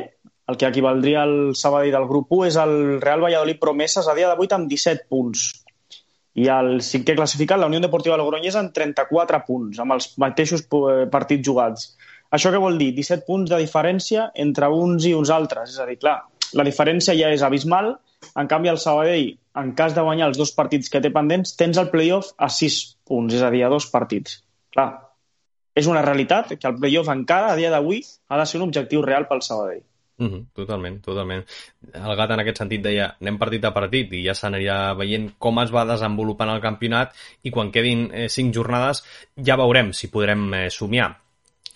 [0.48, 4.30] el que equivaldria al Sabadell del grup 1 és el Real Valladolid Promeses a dia
[4.30, 5.50] d'avui amb 17 punts
[6.34, 11.06] i el cinquè classificat, la Unió Deportiva Logroñés, amb 34 punts, amb els mateixos eh,
[11.10, 11.88] partits jugats.
[12.34, 12.92] Això què vol dir?
[12.96, 15.72] 17 punts de diferència entre uns i uns altres.
[15.72, 16.18] És a dir, clar,
[16.58, 17.94] la diferència ja és abismal.
[18.38, 21.80] En canvi, el Sabadell, en cas de guanyar els dos partits que té pendents, tens
[21.80, 24.42] el playoff a 6 punts, és a dir, a dos partits.
[24.74, 24.90] Clar,
[25.78, 29.04] és una realitat que el playoff encara, a dia d'avui, ha de ser un objectiu
[29.04, 29.84] real pel Sabadell.
[30.18, 31.44] Mm -hmm, totalment, totalment.
[31.94, 35.58] El gat en aquest sentit deia anem partit a partit i ja s'aniria veient com
[35.62, 39.04] es va desenvolupant el campionat i quan quedin eh, cinc jornades
[39.36, 41.16] ja veurem si podrem eh, somiar.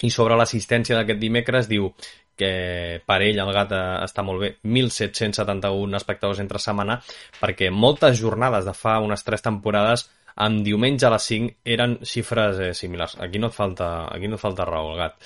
[0.03, 1.93] I sobre l'assistència d'aquest dimecres diu
[2.37, 7.01] que per ell el gat eh, està molt bé, 1.771 espectadors entre setmana,
[7.41, 10.09] perquè moltes jornades de fa unes tres temporades
[10.45, 13.17] amb diumenge a les 5 eren xifres eh, similars.
[13.21, 15.17] Aquí no et falta, aquí no et falta raó, el gat,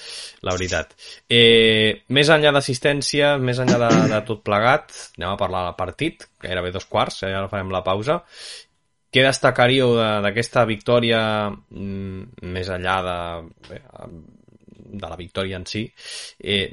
[0.46, 0.94] la veritat.
[1.28, 6.28] Eh, més enllà d'assistència, més enllà de, de tot plegat, anem a parlar del partit,
[6.42, 8.20] gairebé dos quarts, eh, ara farem la pausa.
[9.12, 13.20] Què destacaríeu d'aquesta victòria mm, més enllà de,
[13.70, 13.78] bé,
[15.00, 15.86] de la victòria en si?
[16.42, 16.66] Eh,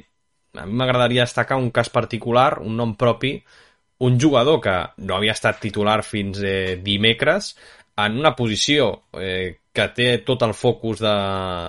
[0.54, 3.38] a mi m'agradaria destacar un cas particular, un nom propi,
[4.06, 4.74] un jugador que
[5.06, 7.54] no havia estat titular fins eh, dimecres,
[7.96, 8.88] en una posició
[9.20, 11.14] eh, que té tot el focus de,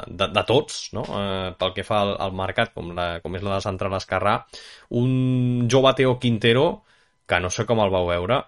[0.07, 1.05] de, de tots, no?
[1.19, 4.39] eh, pel que fa al, al mercat, com, la, com és la de central esquerrà,
[5.01, 6.67] un jove Teo Quintero,
[7.25, 8.43] que no sé com el vau veure,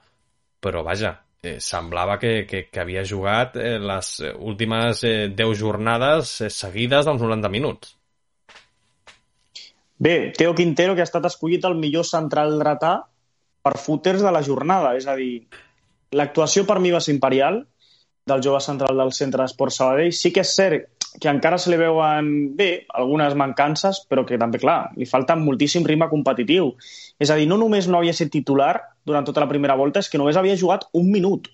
[0.61, 6.39] però vaja, eh, semblava que, que, que havia jugat eh, les últimes eh, 10 jornades
[6.41, 7.93] eh, seguides dels 90 minuts.
[9.97, 12.99] Bé, Teo Quintero, que ha estat escollit el millor central dretà
[13.65, 14.93] per footers de la jornada.
[14.97, 15.47] És a dir,
[16.11, 17.65] l'actuació per mi va ser imperial
[18.27, 20.13] del jove central del centre d'esport Sabadell.
[20.13, 24.59] Sí que és cert que encara se li veuen bé algunes mancances, però que també,
[24.61, 26.73] clar, li falta moltíssim ritme competitiu.
[27.17, 28.75] És a dir, no només no havia estat titular
[29.07, 31.47] durant tota la primera volta, és que només havia jugat un minut.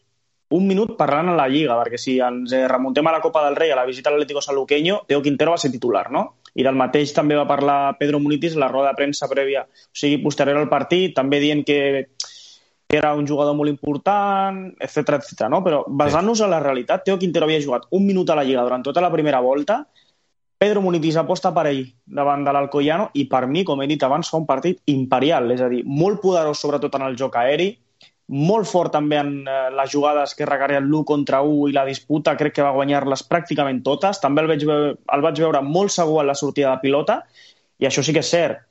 [0.54, 3.56] Un minut parlant en la Lliga, perquè si ens eh, remuntem a la Copa del
[3.56, 6.42] Rei, a la visita a l'Atlético Saluqueño, Teo Quintero va ser titular, no?
[6.54, 9.98] I del mateix també va parlar Pedro Munitis a la roda de premsa prèvia, o
[9.98, 11.80] sigui, posterior al partit, també dient que
[12.90, 15.48] era un jugador molt important, etc etc.
[15.50, 15.64] no?
[15.66, 18.84] Però basant-nos en la realitat, Teo Quintero havia jugat un minut a la Lliga durant
[18.86, 19.84] tota la primera volta,
[20.64, 24.30] Pedro Munitis aposta per ell davant de l'Alcoyano i per mi, com he dit abans,
[24.32, 27.74] fa un partit imperial, és a dir, molt poderós sobretot en el joc aeri,
[28.32, 32.38] molt fort també en eh, les jugades que requerien l'1 contra 1 i la disputa,
[32.40, 34.22] crec que va guanyar-les pràcticament totes.
[34.24, 37.20] També el vaig, veure, el vaig veure molt segur en la sortida de pilota
[37.84, 38.64] i això sí que és cert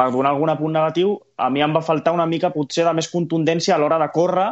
[0.00, 3.10] per donar algun punt negatiu, a mi em va faltar una mica potser de més
[3.12, 4.48] contundència a l'hora de córrer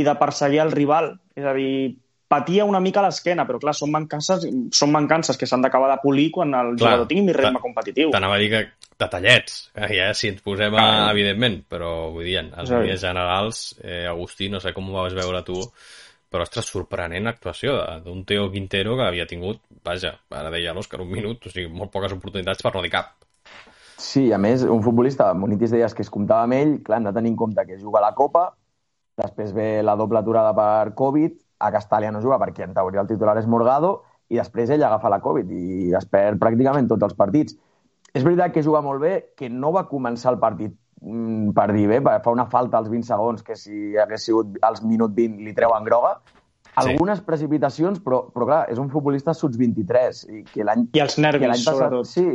[0.00, 1.12] i de perseguir el rival.
[1.36, 1.92] És a dir,
[2.28, 6.30] patia una mica l'esquena, però clar, són mancances, són mancances que s'han d'acabar de polir
[6.32, 8.12] quan el clar, jugador tingui més ritme competitiu.
[8.14, 8.64] T'anava a dir que
[8.98, 13.62] detallets, eh, ja si ens posem a, evidentment, però vull dir, en els línies generals,
[13.84, 15.60] eh, Agustí, no sé com ho vas veure tu,
[16.28, 21.12] però, ostres, sorprenent actuació d'un Teo Quintero que havia tingut, vaja, ara deia l'Òscar, un
[21.12, 23.14] minut, o sigui, molt poques oportunitats per no dir cap.
[23.98, 27.12] Sí, a més, un futbolista, Monitis deies que es comptava amb ell, clar, hem de
[27.16, 28.44] tenir en compte que juga a la Copa,
[29.18, 33.10] després ve la doble aturada per Covid, a Castàlia no juga perquè en teoria el
[33.10, 37.16] titular és Morgado, i després ell agafa la Covid i es perd pràcticament tots els
[37.18, 37.56] partits.
[38.14, 41.88] És veritat que juga molt bé, que no va començar el partit mm, per dir
[41.90, 45.56] bé, fa una falta als 20 segons que si hagués sigut als minut 20 li
[45.56, 46.20] treuen groga,
[46.78, 47.26] algunes sí.
[47.26, 50.86] precipitacions, però, però clar, és un futbolista suts 23 i que l'any...
[50.94, 52.10] I els nervis, passat, sobretot.
[52.12, 52.26] Sí,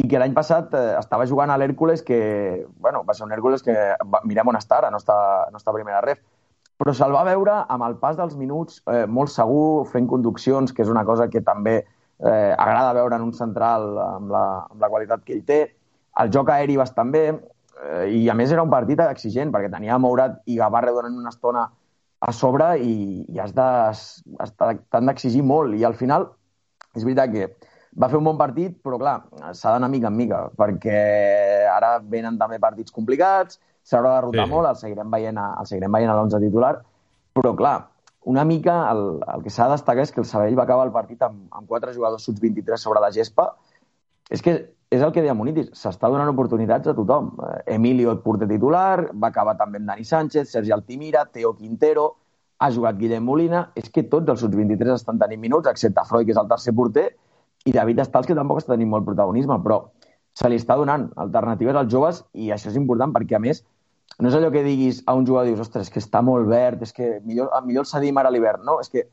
[0.00, 3.62] i que l'any passat eh, estava jugant a l'Hèrcules que, bueno, va ser un Hèrcules
[3.62, 3.74] que
[4.10, 5.16] va, mirem on està ara, no està,
[5.52, 6.22] no està a primera ref,
[6.80, 10.82] però se'l va veure amb el pas dels minuts eh, molt segur, fent conduccions, que
[10.82, 14.90] és una cosa que també eh, agrada veure en un central amb la, amb la
[14.90, 15.60] qualitat que ell té.
[16.22, 20.00] El joc aeri bastant bé, eh, i a més era un partit exigent, perquè tenia
[20.02, 21.68] Mourat i Gavarre durant una estona
[22.24, 23.68] a sobre i, i has de,
[24.58, 25.78] t'han d'exigir molt.
[25.78, 26.32] I al final,
[26.96, 27.48] és veritat que
[28.00, 29.16] va fer un bon partit, però clar,
[29.52, 30.98] s'ha d'anar mica en mica, perquè
[31.70, 34.52] ara venen també partits complicats, s'haurà de rotar sí.
[34.52, 36.74] molt, el seguirem veient a, el seguirem veient a l'11 titular,
[37.34, 37.76] però clar,
[38.24, 40.94] una mica el, el que s'ha de destacar és que el Sabadell va acabar el
[40.94, 43.50] partit amb, amb quatre jugadors suts 23 sobre la gespa.
[44.32, 44.54] És que
[44.94, 47.32] és el que deia Monitis, s'està donant oportunitats a tothom.
[47.68, 52.06] Emilio et porter titular, va acabar també amb Dani Sánchez, Sergi Altimira, Teo Quintero,
[52.62, 56.24] ha jugat Guillem Molina, és que tots els suts 23 estan tenint minuts, excepte Freud,
[56.28, 57.08] que és el tercer porter,
[57.64, 59.80] i David Estals, que tampoc està tenint molt protagonisme, però
[60.34, 63.62] se li està donant alternatives als joves i això és important perquè, a més,
[64.20, 66.92] no és allò que diguis a un jugador, dius, ostres, que està molt verd, és
[66.94, 68.62] que millor, millor el cedim ara a l'hivern.
[68.66, 69.06] No, és que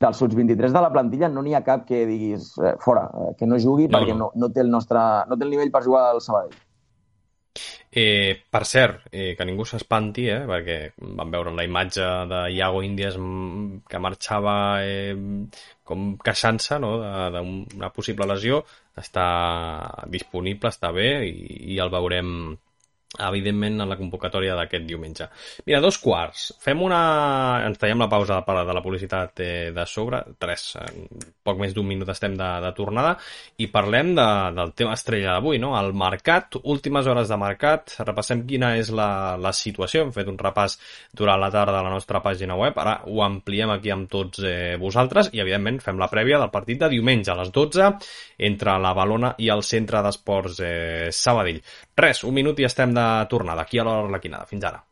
[0.00, 3.34] dels suts 23 de la plantilla no n'hi ha cap que diguis eh, fora, eh,
[3.38, 4.30] que no jugui no, perquè no.
[4.34, 6.54] No, no, té el nostre, no té el nivell per jugar al Sabadell.
[7.90, 10.76] Eh, per cert, eh, que ningú s'espanti, eh, perquè
[11.18, 13.16] vam veure la imatge de Iago Índies
[13.88, 15.16] que marxava eh,
[15.88, 16.92] com queixant-se no,
[17.34, 18.60] d'una possible lesió,
[19.02, 19.26] està
[20.12, 22.34] disponible, està bé i, i el veurem
[23.16, 25.28] evidentment en la convocatòria d'aquest diumenge.
[25.64, 26.50] Mira, dos quarts.
[26.60, 27.00] Fem una...
[27.64, 30.74] Ens tallem la pausa de, de la publicitat de, de sobre, tres,
[31.44, 33.14] poc més d'un minut estem de, de tornada,
[33.64, 34.26] i parlem de,
[34.58, 35.72] del tema estrella d'avui, no?
[35.78, 40.36] El mercat, últimes hores de mercat, repassem quina és la, la situació, hem fet un
[40.40, 40.76] repàs
[41.16, 44.76] durant la tarda a la nostra pàgina web, ara ho ampliem aquí amb tots eh,
[44.80, 47.90] vosaltres, i evidentment fem la prèvia del partit de diumenge a les 12,
[48.50, 51.62] entre la Balona i el Centre d'Esports eh, Sabadell.
[51.98, 52.97] Res, un minut i estem de
[53.28, 54.46] tornada aquí a l'hora Arlequinada.
[54.46, 54.84] Fins ara.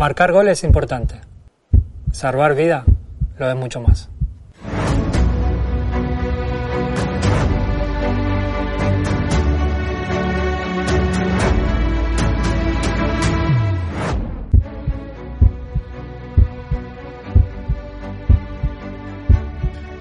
[0.00, 1.20] Marcar gol es importante.
[2.10, 2.84] Salvar vida
[3.38, 4.08] lo es mucho más.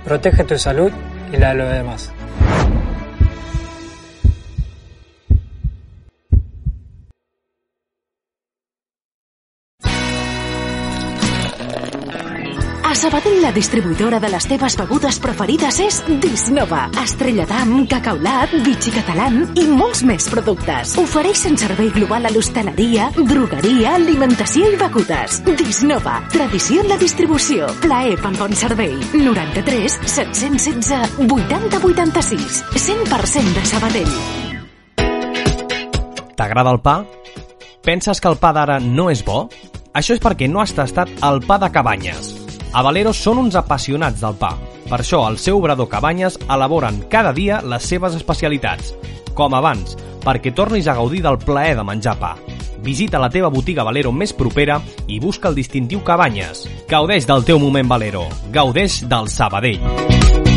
[0.09, 0.91] Protege tu salud
[1.31, 2.11] y la de los demás.
[13.09, 16.83] Sabadell, la distribuïdora de les teves begudes preferides és Disnova.
[17.01, 20.91] Estrella d'Am, Cacaulat, Vichy Catalán i molts més productes.
[21.01, 25.39] Ofereixen servei global a l'hostaleria, drogueria, alimentació i begudes.
[25.57, 27.71] Disnova, tradició en la distribució.
[27.81, 28.93] Plaer pel bon servei.
[29.15, 32.59] 93 716 80 86.
[32.77, 34.13] 100% de Sabadell.
[36.37, 36.99] T'agrada el pa?
[37.81, 39.47] Penses que el pa d'ara no és bo?
[39.97, 42.38] Això és perquè no has tastat el pa de Cabanyes.
[42.71, 44.51] A Valero són uns apassionats del pa.
[44.89, 48.93] Per això, al seu obrador Cabanyes elaboren cada dia les seves especialitats.
[49.33, 52.35] Com abans, perquè tornis a gaudir del plaer de menjar pa.
[52.85, 56.67] Visita la teva botiga Valero més propera i busca el distintiu Cabanyes.
[56.89, 58.27] Gaudeix del teu moment Valero.
[58.53, 60.48] Gaudeix del Sabadell.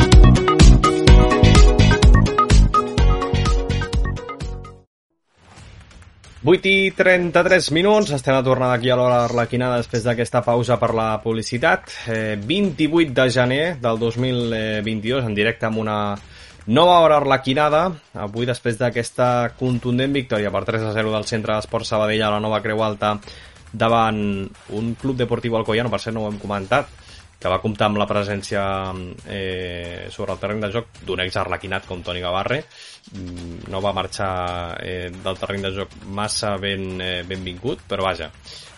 [6.45, 10.89] 8 i 33 minuts, estem a tornar aquí a l'hora arlequinada després d'aquesta pausa per
[10.99, 11.93] la publicitat.
[12.11, 16.17] Eh, 28 de gener del 2022, en directe amb una
[16.67, 17.85] nova hora arlequinada.
[18.27, 22.43] Avui, després d'aquesta contundent victòria per 3 a 0 del Centre d'Esport Sabadell a la
[22.43, 23.21] nova Creu Alta
[23.73, 24.19] davant
[24.75, 26.91] un club deportiu alcoiano, per cert no ho hem comentat,
[27.43, 28.63] que va comptar amb la presència
[29.27, 32.61] eh, sobre el terreny de joc d'un ex-arlequinat com Toni Gavarre.
[33.17, 34.35] Mm, no va marxar
[34.79, 38.31] eh, del terreny de joc massa ben, eh, benvingut, però vaja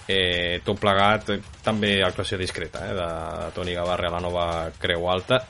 [0.06, 3.08] eh, tot plegat eh, també actuació discreta eh, de
[3.56, 4.46] Toni Gavarre a la nova
[4.80, 5.42] Creu Alta.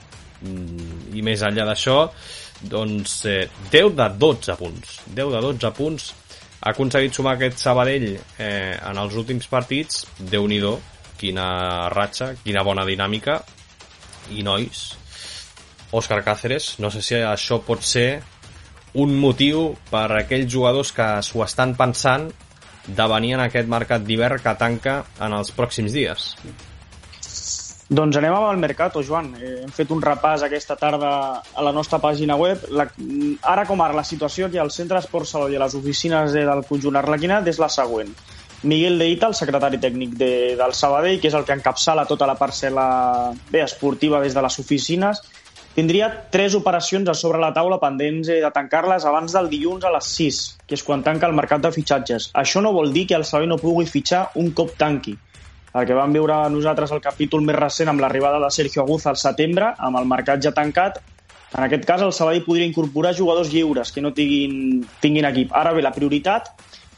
[0.44, 2.00] Mm, i més enllà d'això
[2.64, 4.98] doncs eh, 10 de 12 punts.
[5.06, 6.08] 10 de 12 punts.
[6.64, 10.58] Ha aconseguit sumar aquest Sabadell eh, en els últims partits, déu nhi
[11.20, 13.40] quina ratxa, quina bona dinàmica
[14.34, 14.84] i nois
[15.94, 18.22] Òscar Cáceres, no sé si això pot ser
[18.98, 22.28] un motiu per a aquells jugadors que s'ho estan pensant
[22.86, 26.32] de venir en aquest mercat d'hivern que tanca en els pròxims dies.
[27.94, 29.34] Doncs anem el mercat, Joan.
[29.36, 31.10] Eh, hem fet un repàs aquesta tarda
[31.54, 32.62] a la nostra pàgina web.
[32.72, 32.86] La,
[33.54, 36.46] ara com ara, la situació aquí al Centre Esport Saló i a les oficines de,
[36.48, 38.14] del conjunt arlequinat és la següent.
[38.64, 42.26] Miguel de Ita, el secretari tècnic de, del Sabadell, que és el que encapçala tota
[42.26, 42.86] la parcel·la
[43.52, 45.20] bé, esportiva des de les oficines,
[45.76, 50.10] tindria tres operacions a sobre la taula pendents de tancar-les abans del dilluns a les
[50.16, 52.30] 6, que és quan tanca el mercat de fitxatges.
[52.32, 55.16] Això no vol dir que el Sabadell no pugui fitxar un cop tanqui.
[55.74, 59.18] El que vam veure nosaltres el capítol més recent amb l'arribada de Sergio Aguza al
[59.18, 61.02] setembre, amb el mercat ja tancat,
[61.54, 65.52] en aquest cas el Sabadell podria incorporar jugadors lliures que no tinguin, tinguin equip.
[65.54, 66.50] Ara bé, la prioritat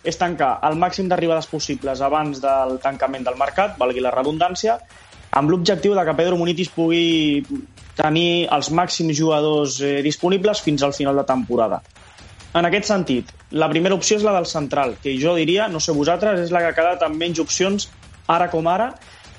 [0.06, 4.78] és tancar el màxim d'arribades possibles abans del tancament del mercat, valgui la redundància,
[5.36, 7.42] amb l'objectiu de que Pedro Munitis pugui
[7.96, 11.82] tenir els màxims jugadors eh, disponibles fins al final de temporada.
[12.56, 15.92] En aquest sentit, la primera opció és la del central, que jo diria, no sé
[15.92, 17.90] vosaltres, és la que ha quedat amb menys opcions
[18.32, 18.94] ara com ara,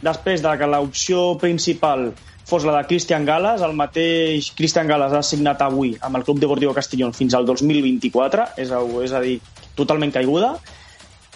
[0.06, 2.12] després de que l'opció principal
[2.48, 6.40] fos la de Cristian Gales, el mateix Cristian Gales ha signat avui amb el Club
[6.40, 9.40] Deportiu Castellón fins al 2024, és a, és a dir,
[9.78, 10.56] totalment caiguda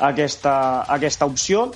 [0.01, 0.53] aquesta,
[0.89, 1.69] aquesta opció.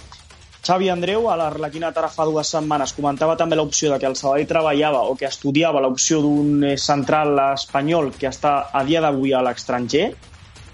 [0.66, 4.50] Xavi Andreu, a l'Arlequina ara fa dues setmanes, comentava també l'opció de que el Sabadell
[4.50, 9.44] treballava o que estudiava l'opció d'un eh, central espanyol que està a dia d'avui a
[9.46, 10.10] l'estranger.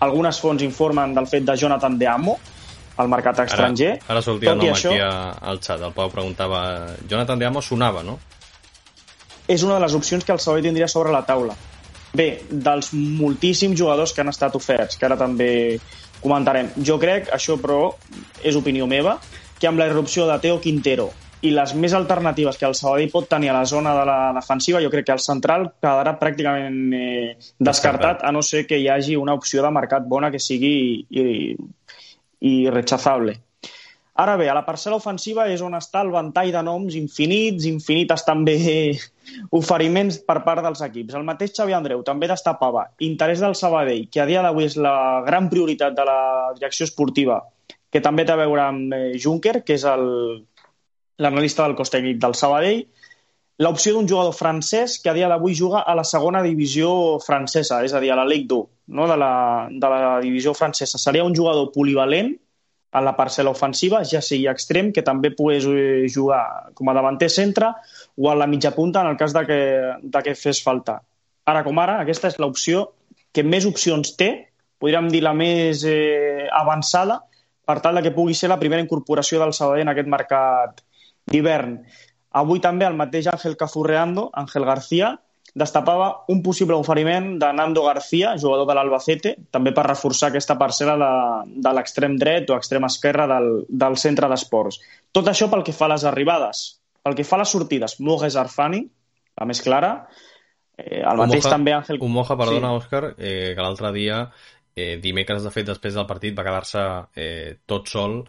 [0.01, 2.39] Algunes fonts informen del fet de Jonathan De Amo,
[2.97, 3.97] al mercat estranger.
[3.99, 5.03] Ara, ara sortia el nom això, aquí
[5.51, 5.83] al xat.
[5.83, 6.61] El Pau preguntava...
[7.11, 8.17] Jonathan De Amo sonava, no?
[9.51, 11.55] és una de les opcions que el Sabadell tindria sobre la taula.
[12.17, 15.79] Bé, dels moltíssims jugadors que han estat oferts, que ara també
[16.21, 16.73] comentarem.
[16.85, 17.93] Jo crec, això però
[18.43, 19.17] és opinió meva,
[19.59, 23.27] que amb la irrupció de Teo Quintero i les més alternatives que el Sabadell pot
[23.29, 27.37] tenir a la zona de la defensiva, jo crec que el central quedarà pràcticament eh,
[27.57, 30.73] descartat, a no ser que hi hagi una opció de mercat bona que sigui
[31.09, 31.23] i,
[32.45, 33.39] i rechazable.
[34.19, 38.25] Ara bé, a la parcel·la ofensiva és on està el ventall de noms infinits, infinites
[38.27, 38.57] també
[39.59, 41.15] oferiments per part dels equips.
[41.15, 45.23] El mateix Xavi Andreu també destapava interès del Sabadell, que a dia d'avui és la
[45.27, 46.19] gran prioritat de la
[46.57, 47.39] direcció esportiva,
[47.91, 52.35] que també té a veure amb eh, Juncker, que és l'analista del cos tècnic del
[52.35, 52.83] Sabadell,
[53.63, 57.93] l'opció d'un jugador francès que a dia d'avui juga a la segona divisió francesa, és
[57.93, 59.07] a dir, a la Ligue 2, no?
[59.07, 59.33] de, la,
[59.71, 60.99] de la divisió francesa.
[60.99, 62.33] Seria un jugador polivalent,
[62.91, 67.29] a la parcel·la ofensiva, ja sigui extrem, que també pogués eh, jugar com a davanter
[67.31, 67.71] centre
[68.17, 69.61] o a la mitja punta en el cas de que,
[70.03, 70.99] de que fes falta.
[71.47, 72.89] Ara com ara, aquesta és l'opció
[73.31, 74.31] que més opcions té,
[74.81, 77.21] podríem dir la més eh, avançada,
[77.65, 80.81] per tal que pugui ser la primera incorporació del Sabadell en aquest mercat
[81.31, 81.77] d'hivern.
[82.41, 85.13] Avui també el mateix Àngel Cafurreando, Àngel García,
[85.53, 90.95] destapava un possible oferiment de Nando García, jugador de l'Albacete, també per reforçar aquesta parcel·la
[91.01, 91.11] de,
[91.61, 94.79] de l'extrem dret o extrem esquerra del, del centre d'esports.
[95.11, 96.77] Tot això pel que fa a les arribades.
[97.03, 98.83] pel que fa a les sortides, Mogues Arfani,
[99.41, 100.07] la més clara,
[100.77, 101.97] eh, el mateix Umoja- també Àngel...
[101.99, 102.75] Umoja, perdona, Sí.
[102.77, 104.19] Òscar, eh, que l'altre dia,
[104.75, 106.81] eh, dimecres, de fet, després del partit, va quedar-se
[107.15, 108.21] eh, tot sol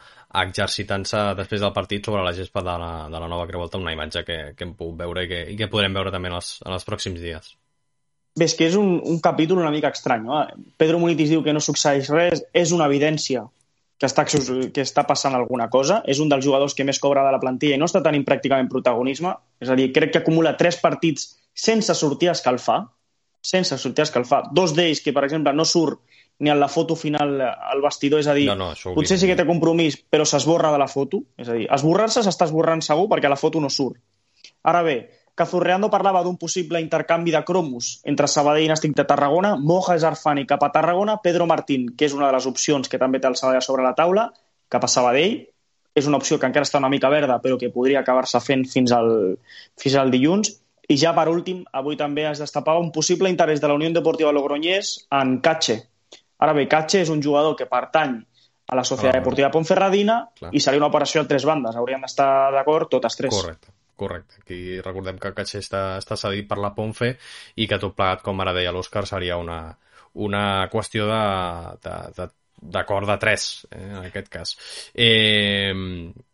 [0.43, 3.93] exercitant-se després del partit sobre la gespa de la, de la nova Creu Alta, una
[3.93, 6.55] imatge que, que hem pogut veure i que, i que podrem veure també en els,
[6.64, 7.55] en els pròxims dies.
[8.32, 10.22] Bé, és que és un, un capítol una mica estrany.
[10.24, 10.38] No?
[10.80, 13.45] Pedro Munitis diu que no succeeix res, és una evidència
[14.01, 17.34] que està, que està passant alguna cosa, és un dels jugadors que més cobra de
[17.34, 20.80] la plantilla i no està tenint pràcticament protagonisme, és a dir, crec que acumula tres
[20.82, 22.80] partits sense sortir a escalfar,
[23.43, 24.49] sense sortir a escalfar.
[24.57, 26.01] Dos d'ells que, per exemple, no surt
[26.43, 29.38] ni en la foto final al vestidor, és a dir, No, no, potser sí que
[29.38, 33.30] té compromís, però s'esborra de la foto, és a dir, esborrar-se s'està esborrant segur perquè
[33.30, 34.01] la foto no surt.
[34.66, 34.97] Ara bé,
[35.34, 40.45] Cazurreando parlava d'un possible intercanvi de cromos entre Sabadell i Nàstic de Tarragona, Moja Zarfani
[40.51, 43.38] cap a Tarragona, Pedro Martín, que és una de les opcions que també té el
[43.40, 44.26] Sabadell sobre la taula,
[44.68, 45.38] cap a Sabadell.
[45.97, 48.93] És una opció que encara està una mica verda, però que podria acabar-se fent fins
[48.97, 49.11] al,
[49.80, 50.53] fins al dilluns.
[50.88, 54.32] I ja per últim, avui també es destapava un possible interès de la Unió Deportiva
[54.32, 55.78] Logroñés en Catxe.
[56.43, 58.16] Ara bé, Catxe és un jugador que pertany
[58.72, 59.20] a la Societat Ah.
[59.20, 60.51] Deportiva Ponferradina Clar.
[60.55, 61.76] i seria una operació a tres bandes.
[61.76, 63.34] Haurien d'estar d'acord totes tres.
[63.34, 64.40] Correcte, correcte.
[64.43, 67.16] Aquí recordem que Caché està, està cedit per la Ponfe
[67.57, 69.76] i que tot plegat, com ara deia l'Òscar, seria una,
[70.14, 71.22] una qüestió de,
[71.84, 72.28] de, de
[72.62, 74.54] d'acord de tres, eh, en aquest cas.
[74.94, 75.74] Eh,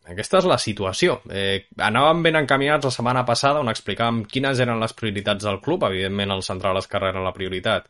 [0.09, 1.19] aquesta és la situació.
[1.31, 5.89] Eh, anàvem ben encaminats la setmana passada on explicàvem quines eren les prioritats del club.
[5.89, 7.89] Evidentment, el central esquerre era la prioritat,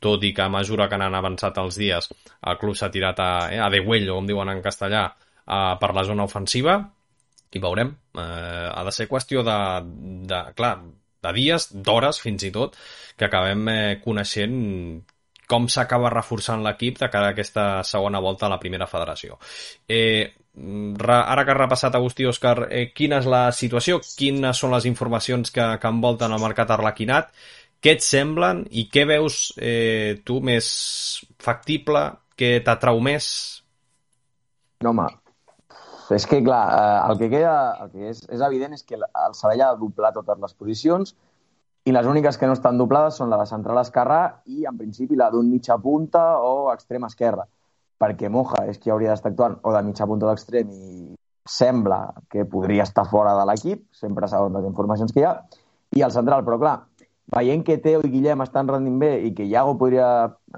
[0.00, 2.10] tot i que a mesura que han avançat els dies
[2.44, 5.06] el club s'ha tirat a, eh, a degüello, com diuen en castellà,
[5.46, 6.78] a, per la zona ofensiva,
[7.52, 7.94] i veurem.
[8.18, 9.58] Eh, ha de ser qüestió de,
[10.28, 10.76] de clar,
[11.24, 12.76] de dies, d'hores fins i tot,
[13.16, 14.56] que acabem eh, coneixent
[15.50, 19.38] com s'acaba reforçant l'equip de cara a aquesta segona volta a la primera federació.
[19.88, 20.32] Eh,
[21.08, 25.50] ara que ha repassat Agustí Òscar, eh, quina és la situació, quines són les informacions
[25.50, 27.32] que, que envolten el mercat arlequinat,
[27.84, 30.66] què et semblen i què veus eh, tu més
[31.42, 33.26] factible, que t'atrau més?
[34.82, 35.06] No, home,
[36.12, 39.04] és que, clar, eh, el que queda, el que és, és evident és que el
[39.04, 41.14] el Sabadell ha de doblar totes les posicions
[41.84, 45.18] i les úniques que no estan doblades són la de central esquerrà i, en principi,
[45.20, 47.44] la d'un mitja punta o extrem esquerra,
[48.00, 50.94] perquè Moja és qui hauria d'estar actuant o de mitja punta d'extrem i
[51.44, 55.34] sembla que podria estar fora de l'equip, sempre segons les informacions que hi ha,
[55.94, 56.78] i el central, però clar,
[57.36, 60.08] veient que Teo i Guillem estan rendint bé i que Iago podria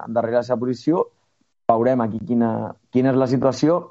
[0.07, 1.03] endarrerir la seva posició,
[1.67, 3.81] veurem aquí quina, quina és la situació.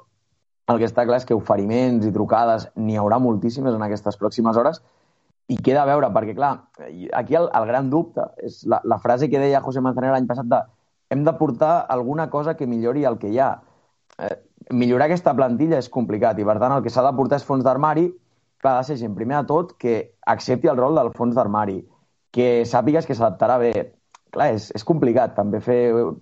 [0.67, 4.57] El que està clar és que oferiments i trucades n'hi haurà moltíssimes en aquestes pròximes
[4.57, 4.81] hores
[5.47, 6.53] i queda a veure, perquè clar,
[7.15, 10.49] aquí el, el gran dubte és la, la frase que deia José Manzanera l'any passat
[10.51, 10.61] de
[11.09, 13.53] hem de portar alguna cosa que millori el que hi ha.
[14.19, 14.35] Eh,
[14.75, 17.63] millorar aquesta plantilla és complicat i per tant el que s'ha de portar és fons
[17.63, 18.09] d'armari
[18.57, 21.81] clar, ha de ser gent, primer de tot, que accepti el rol del fons d'armari,
[22.31, 23.73] que sàpigues que s'adaptarà bé.
[24.33, 25.79] Clar, és, és complicat també fer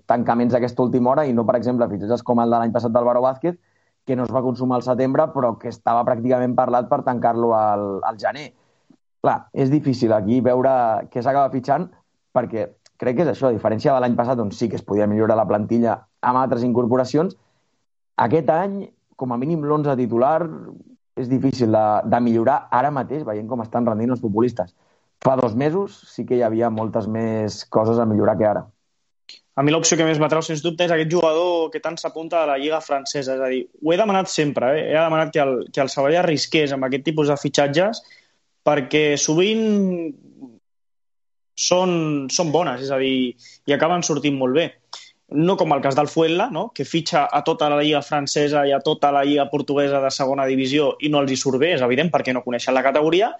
[0.08, 2.94] tancaments a aquesta última hora i no, per exemple, fitxatges com el de l'any passat
[2.94, 3.58] d'Alvaro Vázquez,
[4.06, 7.88] que no es va consumar al setembre, però que estava pràcticament parlat per tancar-lo al,
[8.06, 8.52] al gener.
[9.26, 10.72] Clar, és difícil aquí veure
[11.10, 11.88] què s'acaba fitxant,
[12.36, 12.68] perquè
[13.02, 15.38] crec que és això, a diferència de l'any passat, on sí que es podia millorar
[15.40, 17.34] la plantilla amb altres incorporacions,
[18.22, 18.76] aquest any,
[19.18, 20.38] com a mínim l'11 titular,
[21.18, 24.76] és difícil de, de millorar ara mateix, veient com estan rendint els futbolistes.
[25.26, 28.62] Fa dos mesos sí que hi havia moltes més coses a millorar que ara.
[29.56, 32.50] A mi l'opció que més m'atrau, sens dubte, és aquest jugador que tant s'apunta a
[32.52, 33.40] la Lliga francesa.
[33.40, 34.90] És a dir, ho he demanat sempre, eh?
[34.92, 38.04] he demanat que el, que el Sabadell arrisqués amb aquest tipus de fitxatges
[38.66, 39.66] perquè sovint
[41.56, 43.36] són, són bones, és a dir,
[43.66, 44.70] i acaben sortint molt bé.
[45.36, 46.68] No com el cas del Fuenla, no?
[46.76, 50.46] que fitxa a tota la Lliga francesa i a tota la Lliga portuguesa de segona
[50.46, 53.32] divisió i no els hi surt bé, és evident, perquè no coneixen la categoria,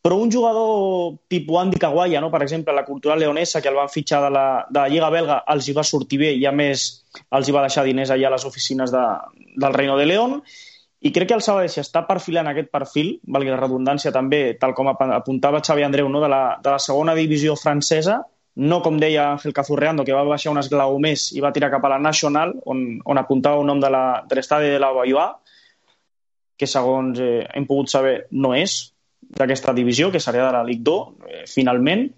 [0.00, 2.30] però un jugador tipus Andy Kawaya, no?
[2.32, 5.42] per exemple, la cultural leonesa, que el van fitxar de la, de la Lliga belga,
[5.54, 7.04] els hi va sortir bé i, a més,
[7.36, 9.04] els hi va deixar diners allà a les oficines de,
[9.60, 10.38] del Reino de León.
[11.00, 14.90] I crec que el Sabadell s'està perfilant aquest perfil, valgui la redundància també, tal com
[14.92, 16.20] apuntava Xavi Andreu, no?
[16.20, 18.18] de, la, de la segona divisió francesa,
[18.60, 21.86] no com deia Ángel Cazurreando, que va baixar un esglau més i va tirar cap
[21.88, 25.30] a la Nacional, on, on apuntava un nom de l'estadi de la Bayua,
[26.60, 28.90] que segons eh, hem pogut saber no és,
[29.40, 32.10] d'aquesta divisió, que seria de la Ligue 2, eh, finalment,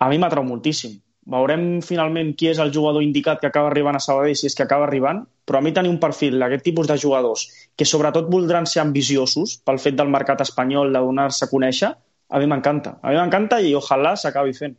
[0.00, 0.96] a mi m'atrau moltíssim.
[1.32, 4.64] Veurem finalment qui és el jugador indicat que acaba arribant a Sabadell, si és que
[4.66, 7.46] acaba arribant, però a mi tenir un perfil d'aquest tipus de jugadors
[7.80, 11.94] que sobretot voldran ser ambiciosos pel fet del mercat espanyol, de donar-se a conèixer,
[12.28, 12.98] a mi m'encanta.
[13.00, 14.76] A mi m'encanta i ojalà s'acabi fent.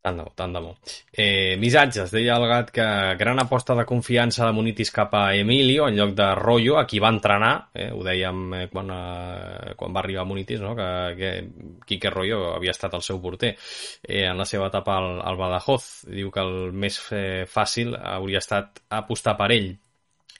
[0.00, 0.70] Tant de bo, tant de bo.
[1.12, 2.84] Eh, missatges, deia el gat que
[3.20, 7.02] gran aposta de confiança de Munitis cap a Emilio en lloc de Rollo, a qui
[7.04, 10.72] va entrenar, eh, ho dèiem eh, quan, eh, quan va arribar Munitis, no?
[10.78, 10.88] que,
[11.20, 11.34] que
[11.84, 15.90] Quique Rollo havia estat el seu porter eh, en la seva etapa al, al Badajoz.
[16.08, 19.74] Diu que el més eh, fàcil hauria estat apostar per ell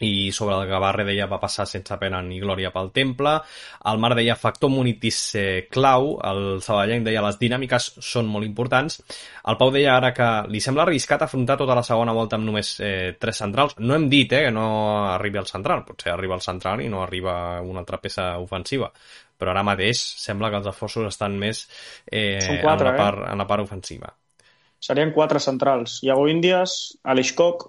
[0.00, 3.36] i sobre el Gavarre deia va passar sense pena ni glòria pel temple,
[3.90, 9.00] el Mar deia factor munitis eh, clau, el Sabadellenc deia les dinàmiques són molt importants,
[9.50, 12.74] el Pau deia ara que li sembla arriscat afrontar tota la segona volta amb només
[12.80, 14.68] eh, tres centrals, no hem dit eh, que no
[15.10, 18.90] arribi al central, potser arriba al central i no arriba una altra peça ofensiva,
[19.40, 21.66] però ara mateix sembla que els esforços estan més
[22.06, 22.98] eh, quatre, en, la eh?
[23.00, 24.12] part, en la part ofensiva.
[24.80, 25.98] Serien quatre centrals.
[26.06, 27.68] Iago Índies, Aleix Koch,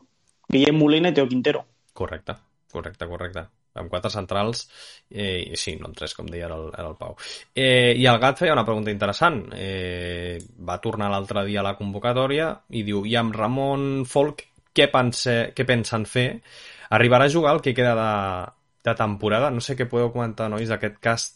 [0.52, 1.66] Guillem Molina i Teo Quintero.
[1.94, 2.36] Correcte,
[2.72, 3.48] correcte, correcte.
[3.80, 4.66] Amb quatre centrals,
[5.10, 7.16] eh, i sí, no en tres, com deia el, el Pau.
[7.56, 9.46] Eh, I el Gat feia una pregunta interessant.
[9.56, 14.44] Eh, va tornar l'altre dia a la convocatòria i diu, i amb Ramon Folk,
[14.76, 16.28] què, pense, què pensen fer?
[16.98, 18.12] Arribarà a jugar el que queda de,
[18.90, 19.52] de temporada?
[19.56, 21.30] No sé què podeu comentar, nois, d'aquest cas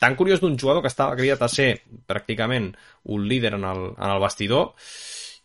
[0.00, 1.74] tan curiós d'un jugador que estava criat a ser
[2.08, 2.70] pràcticament
[3.12, 4.72] un líder en el, en el vestidor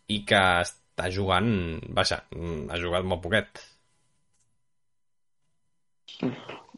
[0.08, 1.50] i que està jugant,
[1.92, 3.60] vaja, ha jugat molt poquet.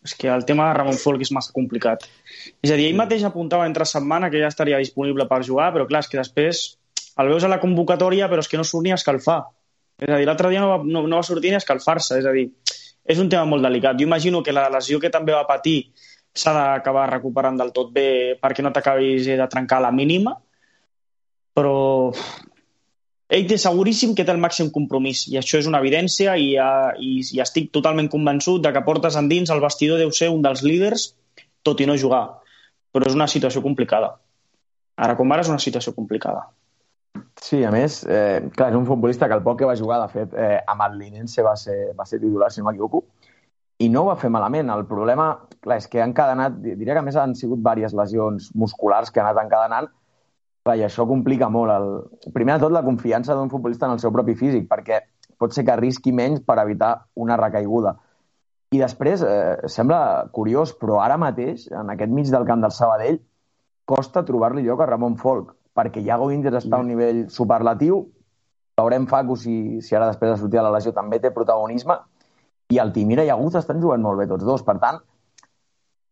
[0.04, 2.04] És que el tema de Ramon Folk és massa complicat.
[2.62, 5.86] És a dir, ell mateix apuntava entre setmana que ja estaria disponible per jugar, però
[5.88, 6.64] clar, és que després
[7.18, 9.40] el veus a la convocatòria, però és que no surt ni a escalfar.
[9.98, 12.20] És a dir, l'altre dia no va, no, no va sortir ni a escalfar-se.
[12.22, 12.46] És a dir,
[13.08, 13.98] és un tema molt delicat.
[13.98, 15.80] Jo imagino que la lesió que també va patir
[16.38, 20.36] s'ha d'acabar recuperant del tot bé perquè no t'acabis de trencar la mínima,
[21.56, 22.12] però
[23.28, 26.94] ell té seguríssim que té el màxim compromís i això és una evidència i, uh,
[26.96, 30.64] i, i estic totalment convençut de que portes endins el vestidor deu ser un dels
[30.64, 31.10] líders
[31.66, 32.24] tot i no jugar.
[32.92, 34.14] Però és una situació complicada.
[34.96, 36.46] Ara com ara és una situació complicada.
[37.42, 40.08] Sí, a més, eh, clar, és un futbolista que el poc que va jugar, de
[40.12, 43.04] fet, eh, amb el Linense va ser, va ser titular, si no m'equivoco,
[43.78, 44.70] i no ho va fer malament.
[44.74, 45.28] El problema,
[45.60, 49.20] clar, és que han encadenat, diria que a més han sigut diverses lesions musculars que
[49.20, 49.90] han anat encadenant,
[50.64, 51.72] clar, i això complica molt.
[51.74, 52.32] El...
[52.34, 55.00] Primer de tot, la confiança d'un futbolista en el seu propi físic, perquè
[55.38, 57.96] pot ser que arrisqui menys per evitar una recaiguda.
[58.74, 63.22] I després, eh, sembla curiós, però ara mateix, en aquest mig del camp del Sabadell,
[63.88, 68.02] costa trobar-li lloc a Ramon Folk, perquè Iago Índies està a un nivell superlatiu,
[68.78, 71.96] veurem Facu si, si ara després de sortir a la lesió també té protagonisme,
[72.68, 74.62] i el Timira i Agut estan jugant molt bé tots dos.
[74.66, 75.00] Per tant,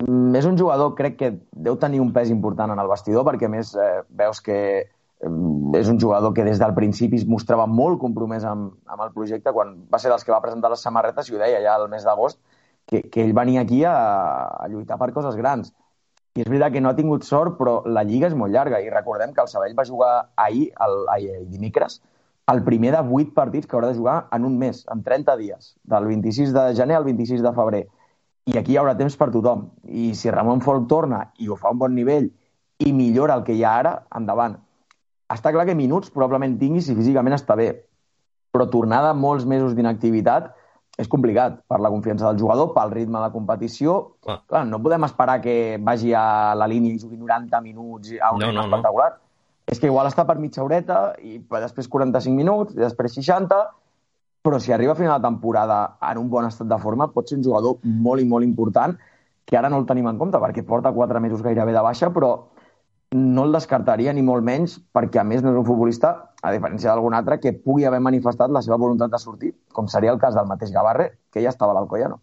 [0.04, 3.72] és un jugador, crec que deu tenir un pes important en el vestidor, perquè més
[3.74, 5.30] eh, veus que eh,
[5.80, 9.54] és un jugador que des del principi es mostrava molt compromès amb, amb el projecte,
[9.56, 12.04] quan va ser dels que va presentar les samarretes, i ho deia ja el mes
[12.04, 12.40] d'agost,
[12.86, 13.96] que, que ell venia aquí a,
[14.60, 15.72] a lluitar per coses grans.
[16.36, 18.92] I és veritat que no ha tingut sort, però la lliga és molt llarga, i
[18.92, 22.02] recordem que el Sabell va jugar ahir, el, ahir dimecres,
[22.52, 25.72] el primer de 8 partits que haurà de jugar en un mes, en 30 dies,
[25.82, 27.86] del 26 de gener al 26 de febrer.
[28.46, 29.66] I aquí hi haurà temps per tothom.
[29.84, 32.28] I si Ramon Folk torna i ho fa a un bon nivell
[32.78, 34.54] i millora el que hi ha ara, endavant.
[35.32, 37.72] Està clar que minuts probablement tingui si físicament està bé,
[38.54, 40.52] però tornar de molts mesos d'inactivitat
[40.96, 43.96] és complicat per la confiança del jugador, pel ritme de competició.
[44.24, 44.38] Ah.
[44.48, 48.40] Clar, no podem esperar que vagi a la línia i jugui 90 minuts a un
[48.40, 48.68] No, no, no.
[48.68, 49.10] espectacular.
[49.66, 53.58] És que igual està per mitja horeta i després 45 minuts i després 60,
[54.46, 55.80] però si arriba a final de temporada
[56.10, 58.94] en un bon estat de forma pot ser un jugador molt i molt important
[59.46, 62.30] que ara no el tenim en compte perquè porta 4 mesos gairebé de baixa, però
[63.16, 66.90] no el descartaria ni molt menys perquè a més no és un futbolista, a diferència
[66.90, 70.34] d'algun altre, que pugui haver manifestat la seva voluntat de sortir, com seria el cas
[70.34, 72.20] del mateix Gavarre, que ja estava a l'Alcoyano.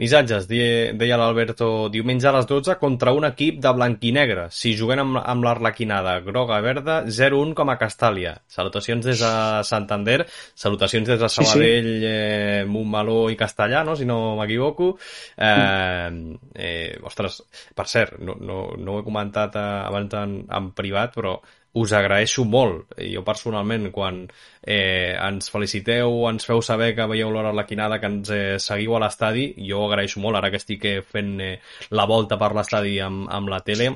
[0.00, 4.46] Missatges, deia l'Alberto, diumenge a les 12 contra un equip de blanc i negre.
[4.54, 8.34] Si juguem amb, amb l'arlequinada groga i verda, 0-1 com a Castàlia.
[8.48, 9.32] Salutacions des de
[9.68, 10.22] Santander,
[10.54, 11.50] salutacions des de Sí, sí.
[11.52, 13.96] Sabadell, eh, Montmeló i Castellà, no?
[13.96, 14.94] si no m'equivoco.
[15.36, 17.42] Eh, eh, ostres,
[17.76, 21.36] per cert, no, no, no ho he comentat eh, abans en, en privat, però
[21.74, 27.52] us agraeixo molt, jo personalment, quan eh, ens feliciteu, ens feu saber que veieu l'hora
[27.54, 31.34] arlequinada, que ens eh, seguiu a l'estadi, jo agraeixo molt, ara que estic eh, fent
[31.40, 31.52] eh,
[31.96, 33.88] la volta per l'estadi amb, amb la tele,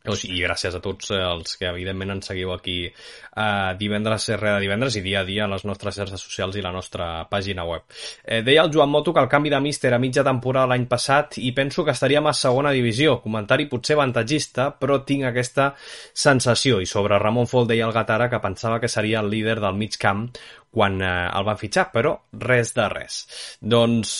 [0.00, 4.96] i gràcies a tots eh, els que evidentment ens seguiu aquí eh, divendres rere divendres
[4.96, 7.84] i dia a dia a les nostres xarxes socials i la nostra pàgina web.
[8.24, 11.36] Eh, deia el Joan Moto que el canvi de míster a mitja temporada l'any passat
[11.38, 13.20] i penso que estaríem a segona divisió.
[13.20, 15.74] Comentari potser avantatgista, però tinc aquesta
[16.14, 16.80] sensació.
[16.80, 20.00] I sobre Ramon Fol deia el Gatara que pensava que seria el líder del mig
[20.00, 20.30] camp
[20.70, 23.24] quan eh, el van fitxar, però res de res.
[23.60, 24.14] Doncs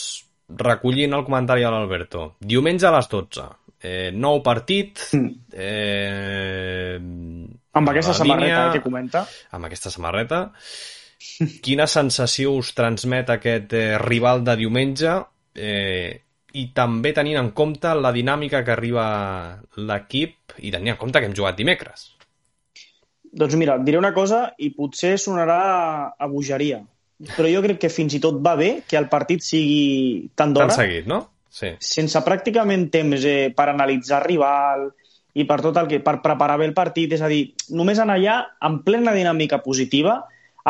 [0.50, 2.24] recollint el comentari de l'Alberto.
[2.40, 3.46] Diumenge a les 12.
[3.80, 5.00] Eh, nou partit.
[5.52, 6.96] Eh,
[7.72, 9.24] Amb aquesta samarreta línia, eh, que comenta.
[9.56, 10.40] amb aquesta samarreta.
[11.64, 15.14] Quina sensació us transmet aquest eh, rival de diumenge
[15.54, 16.20] eh,
[16.52, 19.04] i també tenint en compte la dinàmica que arriba
[19.76, 22.10] l'equip i tenint en compte que hem jugat dimecres?
[23.30, 25.60] Doncs mira, diré una cosa i potser sonarà
[26.18, 26.80] a bogeria,
[27.36, 30.56] però jo crec que fins i tot va bé que el partit sigui tant Tan
[30.56, 31.20] d'hora, seguit, no?
[31.50, 31.72] Sí.
[31.82, 34.86] sense pràcticament temps eh, per analitzar rival
[35.34, 38.16] i per tot el que per preparar bé el partit, és a dir, només anar
[38.18, 38.36] allà
[38.66, 40.20] en plena dinàmica positiva,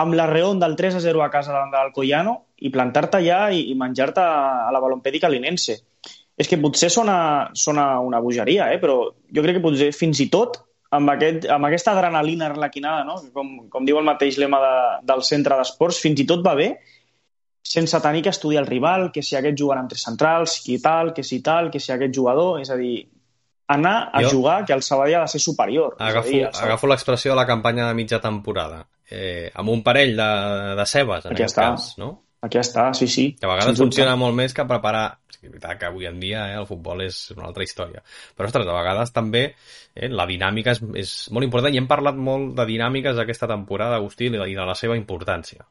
[0.01, 3.41] amb la reon del 3 a 0 a casa davant de l'Alcoyano i plantar-te allà
[3.53, 5.79] i, i menjar-te a la balompèdica linense.
[6.41, 8.79] És que potser sona, sona una bogeria, eh?
[8.81, 10.61] però jo crec que potser fins i tot
[10.97, 13.19] amb, aquest, amb aquesta adrenalina arlequinada, no?
[13.35, 14.77] com, com diu el mateix lema de,
[15.11, 16.73] del centre d'esports, fins i tot va bé
[17.63, 21.13] sense tenir que estudiar el rival, que si aquest jugarà amb tres centrals, qui tal,
[21.15, 22.61] que si tal, que si aquest jugador...
[22.61, 23.09] És a dir,
[23.69, 25.97] anar a Jo- jugar que el Sabadell ha de ser superior.
[25.99, 28.87] Agafo, dir, Sabadell- agafo l'expressió de la campanya de mitja temporada.
[29.11, 30.27] Eh, amb un parell de,
[30.79, 31.71] de cebes, en Aquí aquest està.
[31.73, 32.11] cas, no?
[32.43, 33.25] Aquí està, sí, sí.
[33.39, 33.91] Que a vegades Sens dubte.
[33.91, 35.19] funciona molt més que preparar...
[35.29, 38.01] És que veritat que avui en dia eh, el futbol és una altra història.
[38.37, 39.43] Però, ostres, a vegades també
[39.95, 43.99] eh, la dinàmica és, és molt important i hem parlat molt de dinàmiques aquesta temporada,
[44.01, 45.67] Agustí, i de la seva importància.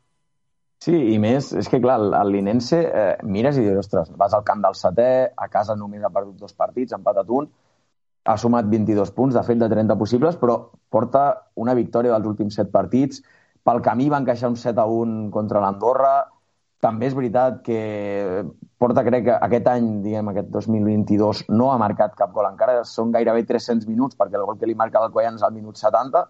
[0.80, 4.46] Sí, i més, és que clar, el, Linense eh, mires i dius, ostres, vas al
[4.48, 7.50] camp del setè, a casa només ha perdut dos partits, ha empatat un,
[8.24, 10.56] ha sumat 22 punts, de fet de 30 possibles, però
[10.90, 11.26] porta
[11.60, 13.20] una victòria dels últims 7 partits,
[13.68, 16.14] pel camí va encaixar un 7 a 1 contra l'Andorra,
[16.80, 17.80] també és veritat que
[18.80, 23.12] porta, crec que aquest any, diguem, aquest 2022, no ha marcat cap gol encara, són
[23.12, 26.24] gairebé 300 minuts, perquè el gol que li marca l'Alcoyano és al minut 70,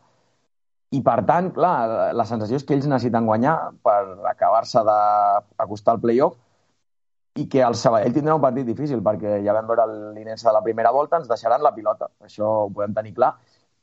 [0.97, 3.99] i per tant, clar, la sensació és que ells necessiten guanyar per
[4.31, 6.37] acabar-se d'acostar al play-off
[7.37, 9.85] i que el Sabadell tindrà un partit difícil perquè ja vam veure
[10.15, 13.35] l'Inense de la primera volta, ens deixaran la pilota, això ho podem tenir clar,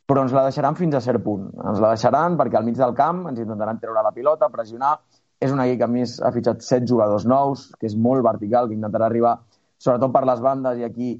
[0.06, 1.48] però ens la deixaran fins a cert punt.
[1.66, 4.96] Ens la deixaran perquè al mig del camp ens intentaran treure la pilota, pressionar.
[5.42, 8.70] És un equip que a més ha fitxat set jugadors nous, que és molt vertical,
[8.70, 9.34] que intentarà arribar
[9.82, 11.10] sobretot per les bandes i aquí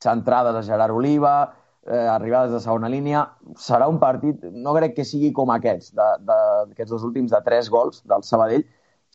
[0.00, 1.34] centrades a Gerard Oliva,
[1.86, 3.24] eh, arribades de segona línia.
[3.60, 8.02] Serà un partit, no crec que sigui com aquests, d'aquests dos últims de tres gols
[8.08, 8.64] del Sabadell,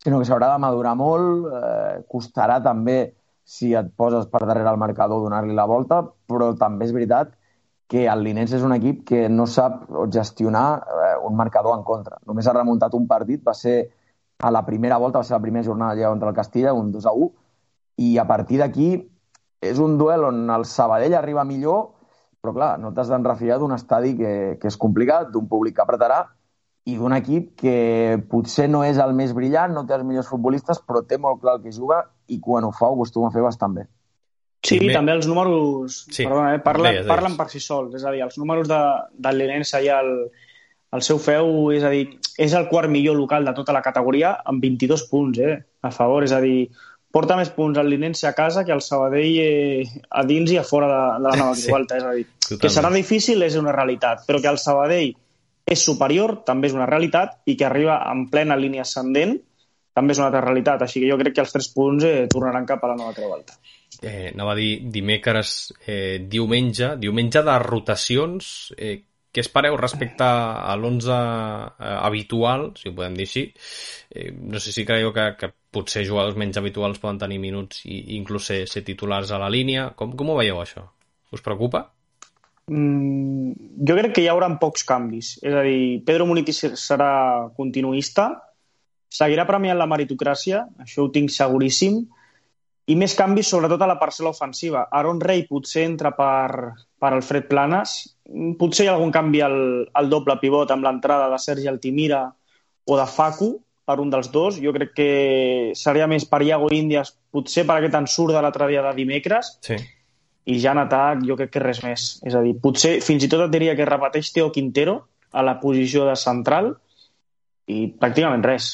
[0.03, 2.99] sinó que s'haurà de madurar molt, eh, costarà també
[3.49, 7.33] si et poses per darrere el marcador donar-li la volta, però també és veritat
[7.89, 12.19] que el Linense és un equip que no sap gestionar eh, un marcador en contra.
[12.29, 13.79] Només ha remuntat un partit, va ser
[14.39, 17.07] a la primera volta, va ser la primera jornada allà contra el Castilla, un 2
[17.09, 17.31] a 1,
[18.05, 18.91] i a partir d'aquí
[19.59, 21.89] és un duel on el Sabadell arriba millor,
[22.41, 26.21] però clar, no t'has d'enrefiar d'un estadi que, que és complicat, d'un públic que apretarà
[26.89, 30.79] i d'un equip que potser no és el més brillant, no té els millors futbolistes,
[30.87, 31.99] però té molt clar el que juga
[32.31, 33.85] i quan ho fa ho acostuma a fer bastant bé.
[34.63, 37.11] Sí, Primer- també els números Sí, perdona, eh, parlen, deies, deies.
[37.11, 37.93] parlen per si sols.
[37.95, 38.79] És a dir, els números de,
[39.15, 40.09] del Linense i el,
[40.91, 44.33] el seu feu, és a dir, és el quart millor local de tota la categoria
[44.45, 46.23] amb 22 punts eh, a favor.
[46.27, 46.69] És a dir,
[47.11, 50.65] porta més punts el Linense a casa que el Sabadell eh, a dins i a
[50.67, 51.97] fora de, de la nova Sí, Volta.
[51.97, 52.61] És a dir, totalment.
[52.61, 55.11] que serà difícil és una realitat, però que el Sabadell
[55.69, 59.37] és superior també és una realitat i que arriba en plena línia ascendent
[59.93, 60.85] també és una altra realitat.
[60.85, 63.33] Així que jo crec que els tres punts eh, tornaran cap a la nova Creu
[63.35, 63.57] Alta.
[63.99, 68.95] Eh, anava a dir dimecres, eh, diumenge, diumenge de rotacions, eh,
[69.29, 73.43] què espereu respecte a l'11 eh, habitual, si ho podem dir així?
[74.09, 77.99] Eh, no sé si creieu que, que potser jugadors menys habituals poden tenir minuts i,
[77.99, 79.89] i inclús ser, ser titulars a la línia.
[79.97, 80.85] Com, com ho veieu, això?
[81.35, 81.85] Us preocupa?
[82.69, 83.53] Mm,
[83.87, 85.35] jo crec que hi haurà pocs canvis.
[85.45, 87.11] És a dir, Pedro Muniti serà
[87.57, 88.31] continuista,
[89.09, 92.03] seguirà premiant la meritocràcia, això ho tinc seguríssim,
[92.89, 94.87] i més canvis sobretot a la parcel·la ofensiva.
[94.97, 97.99] Aaron Rey potser entra per, per Alfred Planes,
[98.29, 99.57] Mm, potser hi ha algun canvi al,
[99.99, 102.21] al doble pivot amb l'entrada de Sergi Altimira
[102.85, 103.49] o de Facu
[103.89, 104.59] per un dels dos.
[104.61, 105.09] Jo crec que
[105.77, 109.77] seria més per Iago Índies, potser per aquest ensurt de l'altre dia de dimecres, Sí.
[110.49, 112.07] i ja en atac jo crec que res més.
[112.25, 114.99] És a dir, potser fins i tot et diria que repeteix Teo Quintero
[115.31, 116.75] a la posició de central
[117.69, 118.69] i pràcticament res.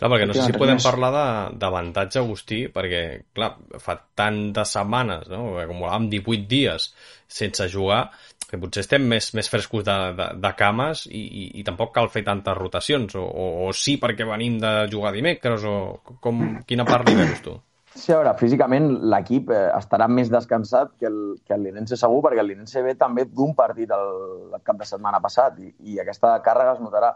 [0.00, 3.00] Clar, perquè no sé si podem parlar de- d'avantatge, Agustí, perquè,
[3.36, 5.58] clar, fa tantes setmanes, no?
[5.60, 6.86] acumulàvem 18 dies
[7.28, 8.10] sense jugar,
[8.50, 12.10] que potser estem més, més frescos de, de, de cames i, i, i tampoc cal
[12.12, 16.86] fer tantes rotacions, o, o, o sí perquè venim de jugar dimecres, o com, quina
[16.88, 17.56] part li veus tu?
[17.90, 22.20] Sí, a veure, físicament l'equip eh, estarà més descansat que el, que el Linense segur,
[22.22, 24.12] perquè el Linense ve també d'un partit el,
[24.54, 27.10] el cap de setmana passat i, i aquesta càrrega es notarà.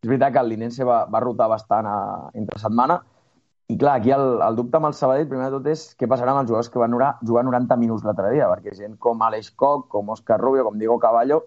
[0.00, 1.96] És veritat que el Linense va, va rotar bastant a,
[2.36, 2.98] entre setmana
[3.70, 6.32] i clar, aquí el, el dubte amb el Sabadell primer de tot és què passarà
[6.34, 9.52] amb els jugadors que van jugar, jugar 90 minuts l'altre dia, perquè gent com Aleix
[9.62, 11.44] Koch, com Òscar Rubio, com Diego Caballo,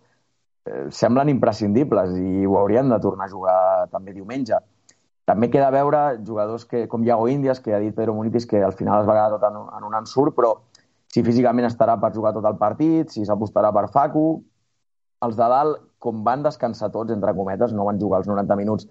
[0.65, 3.57] eh, semblen imprescindibles i ho haurien de tornar a jugar
[3.91, 4.61] també diumenge.
[5.28, 8.76] També queda veure jugadors que, com Iago Índies, que ha dit Pedro Munitis que al
[8.80, 10.55] final es va quedar tot en, en un ensurt, però
[11.11, 14.28] si físicament estarà per jugar tot el partit, si s'apostarà per Facu...
[15.24, 18.89] Els de dalt, com van descansar tots, entre cometes, no van jugar els 90 minuts,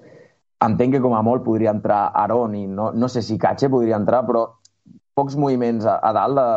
[0.64, 3.98] entenc que com a molt podria entrar Aron i no, no sé si Cache podria
[4.00, 4.46] entrar, però
[5.14, 6.48] pocs moviments a, a dalt de,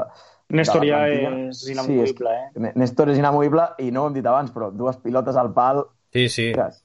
[0.55, 2.73] Néstor de ja és inamovible, sí, és, eh?
[2.77, 5.85] Néstor és inamovible i no ho hem dit abans, però dues pilotes al pal...
[6.13, 6.51] Sí, sí.
[6.53, 6.83] Ostres,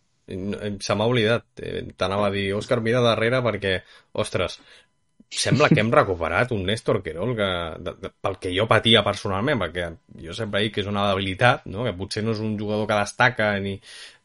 [0.80, 1.44] Se m'ha oblidat.
[1.58, 3.74] Eh, T'anava a dir, Òscar, mira darrere perquè,
[4.22, 4.60] ostres,
[5.30, 7.50] sembla que hem recuperat un Néstor Querol que,
[7.84, 9.90] de, de, pel que jo patia personalment, perquè
[10.24, 11.84] jo sempre dic que és una debilitat, no?
[11.86, 13.76] que potser no és un jugador que destaca ni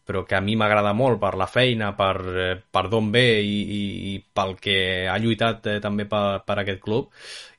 [0.06, 3.58] però que a mi m'agrada molt per la feina, per, eh, per d'on ve i,
[3.78, 3.84] i,
[4.14, 4.78] i pel que
[5.10, 7.10] ha lluitat eh, també per, per aquest club.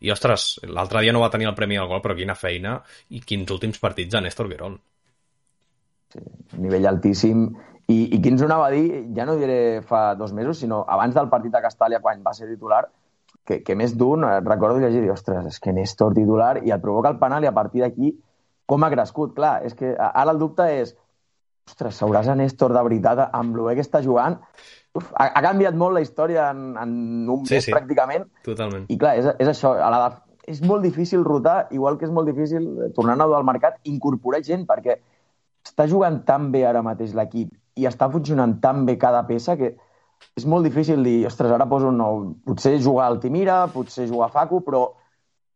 [0.00, 2.78] I, ostres, l'altre dia no va tenir el Premi al Gol, però quina feina
[3.10, 4.78] i quins últims partits de Néstor Querol.
[6.12, 6.22] sí,
[6.62, 7.48] nivell altíssim.
[7.86, 11.14] I, I quins ho anava a dir, ja no diré fa dos mesos, sinó abans
[11.14, 12.84] del partit de Castàlia, quan va ser titular,
[13.46, 17.12] que, que més d'un eh, recordo llegir ostres, és que Néstor titular i et provoca
[17.14, 18.12] el penal i a partir d'aquí
[18.66, 19.36] com ha crescut.
[19.36, 20.96] Clar, és que ara el dubte és
[21.66, 24.38] ostres, seuràs a Néstor de veritat amb el que està jugant?
[24.96, 26.92] Uf, ha, ha canviat molt la història en, en
[27.28, 27.74] un Sí, mes sí.
[27.74, 28.86] pràcticament Totalment.
[28.88, 30.08] i clar, és, és això, a la,
[30.48, 32.64] és molt difícil rotar, igual que és molt difícil,
[32.96, 35.00] tornant a al mercat, incorporar gent, perquè
[35.66, 39.74] està jugant tan bé ara mateix l'equip i està funcionant tan bé cada peça que
[40.36, 42.22] és molt difícil dir, ostres, ara poso un nou...
[42.46, 44.86] Potser jugar al Timira, potser jugar a Facu, però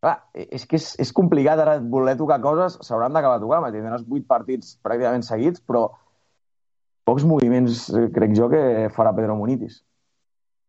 [0.01, 4.27] clar, és que és, és complicat ara voler tocar coses, s'hauran d'acabar tocant, tindràs vuit
[4.29, 5.89] partits pràcticament seguits, però
[7.09, 9.81] pocs moviments, eh, crec jo, que farà Pedro Munitis.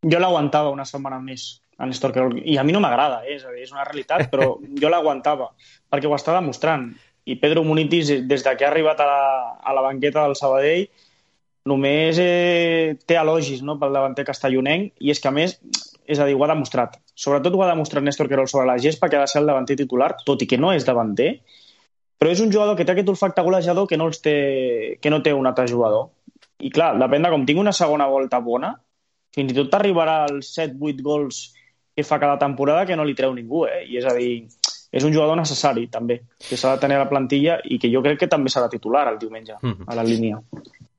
[0.02, 2.40] Jo l'aguantava una setmana més, a Néstor Querol.
[2.42, 3.36] I a mi no m'agrada, eh?
[3.38, 5.52] és dir, és una realitat, però jo l'aguantava,
[5.92, 6.90] perquè ho està demostrant.
[7.30, 9.24] I Pedro Munitis, des de que ha arribat a la,
[9.62, 10.88] a la banqueta del Sabadell,
[11.70, 15.60] només eh, té elogis no, pel davanter castellonenc, i és que, a més,
[16.06, 16.98] és a dir, ho ha demostrat.
[17.16, 19.78] Sobretot ho ha demostrat Néstor Querol sobre la gespa, que ha de ser el davanter
[19.78, 21.42] titular, tot i que no és davanter,
[22.20, 25.22] però és un jugador que té aquest olfacte golejador que no, els té, que no
[25.22, 26.10] té un altre jugador.
[26.62, 28.76] I clar, depèn de com tingui una segona volta bona,
[29.34, 31.54] fins i tot arribarà als 7-8 gols
[31.96, 33.86] que fa cada temporada que no li treu ningú, eh?
[33.90, 34.48] I és a dir,
[34.92, 38.04] és un jugador necessari, també, que s'ha de tenir a la plantilla i que jo
[38.04, 39.88] crec que també serà titular el diumenge, Mhm.
[39.88, 40.42] a la línia.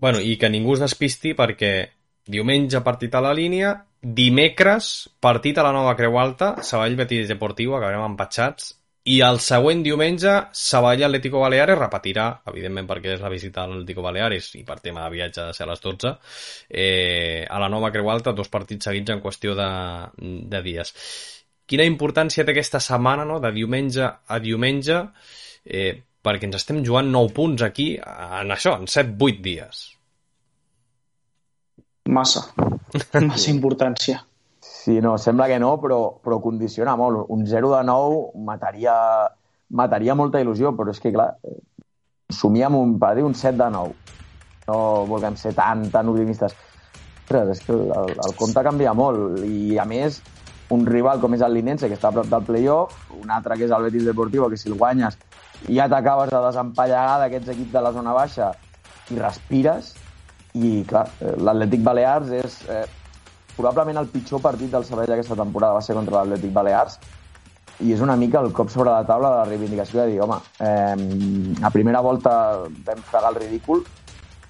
[0.01, 1.89] Bueno, i que ningú es despisti perquè
[2.27, 7.75] diumenge partit a la línia, dimecres partit a la nova Creu Alta, Sabadell Betis Deportiu,
[7.77, 8.73] acabarem empatxats,
[9.11, 14.05] i el següent diumenge Sabadell Atlético Baleares repetirà, evidentment perquè és la visita a l'Atlético
[14.05, 16.13] Baleares i per tema de viatge de ser a les 12,
[16.71, 19.71] eh, a la nova Creu Alta, dos partits seguits en qüestió de,
[20.53, 20.95] de dies.
[21.67, 25.01] Quina importància té aquesta setmana, no?, de diumenge a diumenge,
[25.67, 25.93] eh,
[26.23, 29.83] perquè ens estem jugant 9 punts aquí en això, en 7-8 dies.
[32.09, 32.47] Massa.
[33.31, 34.23] Massa importància.
[34.63, 37.27] Sí, no, sembla que no, però, però condiciona molt.
[37.31, 38.95] Un 0 de 9 mataria,
[39.71, 41.61] mataria molta il·lusió, però és que, clar, eh,
[42.33, 44.19] somiem un, per dir, un 7 de 9.
[44.69, 46.55] No vulguem ser tan, tan optimistes.
[47.23, 49.41] Ostres, és que el, el, el compte canvia molt.
[49.47, 50.19] I, a més,
[50.75, 53.67] un rival com és el Linense, que està a prop del playoff, un altre que
[53.69, 55.19] és el Betis Deportivo, que si el guanyes
[55.69, 58.51] ja t'acabes de desempallegar d'aquests equips de la zona baixa
[59.13, 59.95] i respires,
[60.55, 62.85] i clar, eh, l'Atlètic Balears és eh,
[63.57, 66.99] probablement el pitjor partit del Sabadell aquesta temporada va ser contra l'Atlètic Balears
[67.83, 70.39] i és una mica el cop sobre la taula de la reivindicació de dir, home,
[70.61, 72.35] eh, a primera volta
[72.87, 73.85] vam fregar el ridícul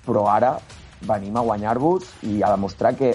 [0.06, 0.56] però ara
[1.06, 3.14] venim a guanyar-vos i a demostrar que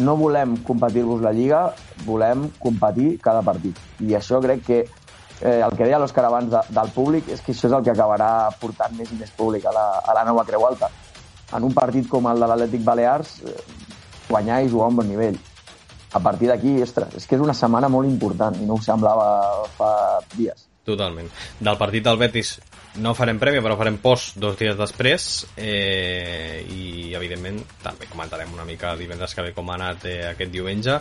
[0.00, 1.62] no volem competir-vos la Lliga,
[2.06, 3.76] volem competir cada partit.
[4.00, 7.52] I això crec que eh, el que deia l'Òscar abans de, del públic és que
[7.52, 10.46] això és el que acabarà portant més i més públic a la, a la nova
[10.48, 10.88] Creu Alta.
[11.56, 13.56] En un partit com el de l'Atlètic Balears, eh,
[14.28, 15.38] guanyar i jugar a un bon nivell.
[16.12, 19.64] A partir d'aquí, ostres, és que és una setmana molt important i no ho semblava
[19.78, 19.92] fa
[20.36, 20.68] dies.
[20.84, 21.28] Totalment.
[21.60, 22.56] Del partit del Betis
[23.00, 28.66] no farem prèvia, però farem post dos dies després eh, i, evidentment, també comentarem una
[28.68, 30.98] mica divendres que ve com ha anat eh, aquest diumenge.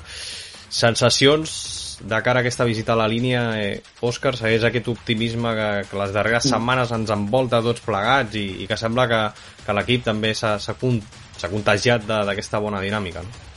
[0.72, 1.56] Sensacions
[2.04, 6.00] de cara a aquesta visita a la línia, eh, Òscar, segueix aquest optimisme que, que
[6.00, 9.22] les darreres setmanes ens envolta tots plegats i, i que sembla que,
[9.66, 11.02] que l'equip també s'ha s'ha con-
[11.38, 13.48] s'ha contagiat d'aquesta bona dinàmica, no?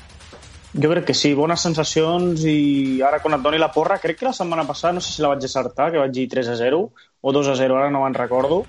[0.75, 4.27] Jo crec que sí, bones sensacions i ara quan et doni la porra, crec que
[4.27, 6.81] la setmana passada, no sé si la vaig acertar, que vaig dir 3 a 0
[7.21, 8.65] o 2 a 0, ara no me'n recordo,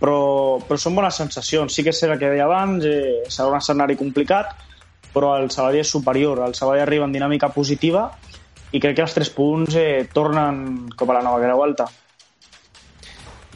[0.00, 1.74] però, però són bones sensacions.
[1.74, 4.50] Sí que és el que deia abans, eh, serà un escenari complicat,
[5.14, 8.08] però el Sabadell és superior, el Sabadell arriba en dinàmica positiva
[8.72, 11.88] i crec que els 3 punts eh, tornen com a la nova Creu Alta.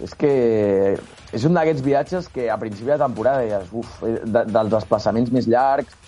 [0.03, 0.33] És que
[1.33, 5.33] és un d'aquests viatges que a principi de temporada deies, uf, eh, de, dels desplaçaments
[5.35, 5.99] més llargs,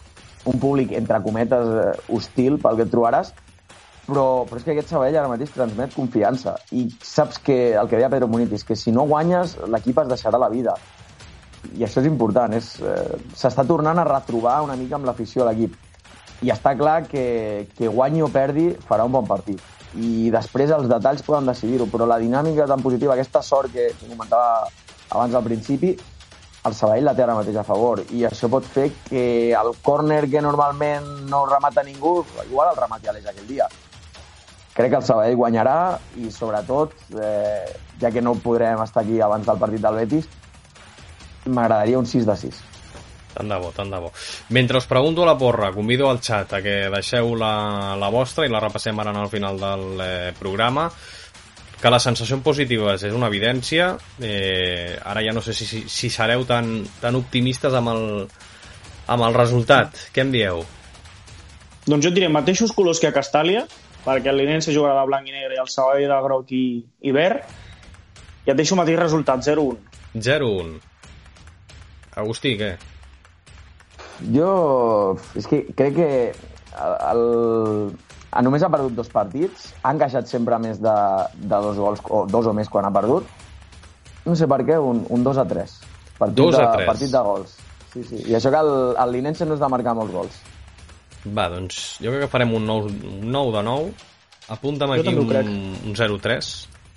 [0.49, 3.33] un públic, entre cometes, eh, hostil pel que et trobaràs,
[4.05, 6.59] però, però és que aquest Sabadell ara mateix transmet confiança.
[6.77, 10.41] I saps que el que deia Pedro Munitis, que si no guanyes, l'equip es deixarà
[10.41, 10.77] la vida.
[11.73, 12.53] I això és important.
[12.53, 12.63] Eh,
[13.37, 15.77] S'està tornant a retrobar una mica amb l'afició a l'equip.
[16.45, 19.63] I està clar que, que guanyi o perdi farà un bon partit.
[19.95, 24.67] I després els detalls poden decidir-ho, però la dinàmica tan positiva, aquesta sort que, comentava
[25.15, 25.95] abans al principi,
[26.65, 30.23] el Sabadell la té ara mateix a favor i això pot fer que el córner
[30.33, 33.69] que normalment no remata ningú, igual el remati Aleix aquell dia.
[34.75, 35.79] Crec que el Sabadell guanyarà
[36.19, 40.31] i sobretot, eh, ja que no podrem estar aquí abans del partit del Betis,
[41.47, 42.63] m'agradaria un 6 de 6.
[43.35, 44.13] Tant de bo, tant de bo.
[44.55, 48.47] Mentre us pregunto a la porra, convido al xat a que deixeu la, la vostra
[48.47, 50.89] i la repassem ara al final del eh, programa
[51.85, 53.91] que les sensacions positives és una evidència
[54.23, 58.07] eh, ara ja no sé si, si, si sereu tan, tan optimistes amb el,
[59.13, 60.63] amb el resultat què em dieu?
[61.85, 63.67] Doncs jo et diré mateixos colors que a Castàlia,
[64.07, 66.65] perquè el Linense jugarà de blanc i negre i el Sabadell de groc i,
[67.05, 67.53] i verd,
[68.47, 69.77] i et deixo el mateix resultat, 0-1.
[70.15, 70.75] 0-1
[72.23, 72.75] Agustí, què?
[74.35, 74.51] Jo
[75.39, 76.11] és que crec que
[76.85, 80.95] el, el, només ha perdut dos partits, ha encaixat sempre més de,
[81.37, 83.29] de dos gols, o dos o més quan ha perdut.
[84.25, 85.77] No sé per què, un, un 2 a 3.
[86.19, 86.81] Partit 2 a 3.
[86.81, 87.57] De, partit de gols.
[87.93, 88.23] Sí, sí.
[88.31, 90.39] I això que el, el Linense no és de marcar molts gols.
[91.25, 93.93] Va, doncs jo crec que farem un 9, un 9 de 9.
[94.55, 95.53] Apunta'm aquí un,
[95.89, 96.49] un 0-3,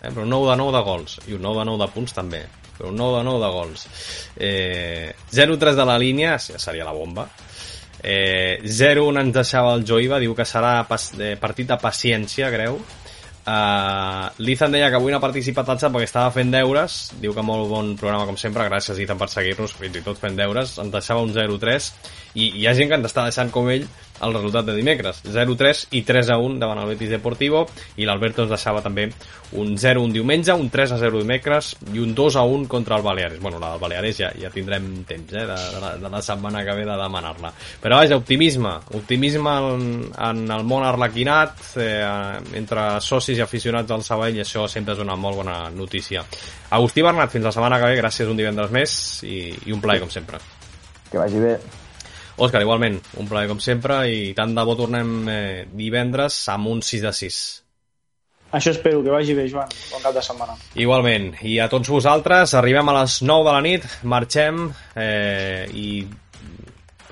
[0.02, 0.10] eh?
[0.10, 2.42] però un 9 de 9 de gols i un 9 de 9 de punts també
[2.78, 3.88] però un 9 de 9 de gols.
[4.38, 7.28] Eh, 0-3 de la línia seria la bomba.
[8.04, 12.78] Eh, 0-1 ens deixava el Joiva diu que serà pas, eh, partit de paciència creu
[13.48, 16.98] Uh, L'Ethan deia que avui no ha participat al xat perquè estava fent deures.
[17.22, 18.66] Diu que molt bon programa com sempre.
[18.68, 20.74] Gràcies Ethan per seguir-nos, fins i tot fent deures.
[20.84, 21.88] Ens deixava un 0-3
[22.38, 23.88] i hi ha gent que ens està deixant com ell
[24.22, 25.22] el resultat de dimecres.
[25.26, 27.66] 0-3 i 3-1 davant el Betis Deportivo
[27.98, 29.08] i l'Alberto ens deixava també
[29.58, 33.40] un 0-1 diumenge, un 3-0 dimecres i un 2-1 contra el Baleares.
[33.42, 36.64] Bueno, la del Baleares ja, ja tindrem temps eh, de, de, la, de la setmana
[36.66, 37.54] que ve de demanar-la.
[37.84, 38.74] Però vaja, optimisme.
[38.98, 39.88] Optimisme en,
[40.30, 42.04] en el món arlequinat eh,
[42.60, 46.26] entre socis i aficionats del Sabadell i això sempre és una molt bona notícia.
[46.78, 48.00] Agustí Bernat, fins la setmana que ve.
[48.02, 48.94] Gràcies un divendres més
[49.26, 50.42] i, i un plaer com sempre.
[51.08, 51.58] Que vagi bé
[52.38, 56.84] Òscar, igualment, un plaer com sempre i tant de bo tornem eh, divendres amb un
[56.86, 57.40] 6 de 6.
[58.58, 59.72] Això espero, que vagi bé, Joan.
[59.92, 60.54] Bon cap de setmana.
[60.80, 61.34] Igualment.
[61.44, 64.62] I a tots vosaltres, arribem a les 9 de la nit, marxem
[64.96, 65.90] eh, i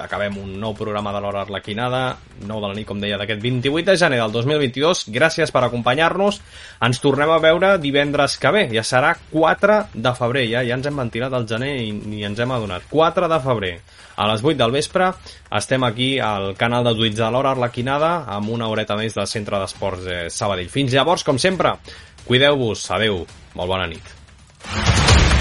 [0.02, 3.92] acabem un nou programa de l'Hora Arlequinada, 9 de la nit, com deia, d'aquest 28
[3.92, 5.06] de gener del 2022.
[5.16, 6.42] Gràcies per acompanyar-nos.
[6.86, 8.66] Ens tornem a veure divendres que ve.
[8.74, 10.46] Ja serà 4 de febrer.
[10.52, 12.88] Ja, ja ens hem ventilat al gener i ni ens hem adonat.
[12.92, 13.76] 4 de febrer.
[14.16, 15.12] A les 8 del vespre
[15.60, 19.60] estem aquí al canal de Twitch de l'Hora Arlequinada amb una horeta més del Centre
[19.60, 20.72] d'Esports de Sabadell.
[20.72, 21.76] Fins llavors, com sempre,
[22.26, 22.90] cuideu-vos.
[22.96, 23.26] Adeu.
[23.56, 25.35] Molt bona nit.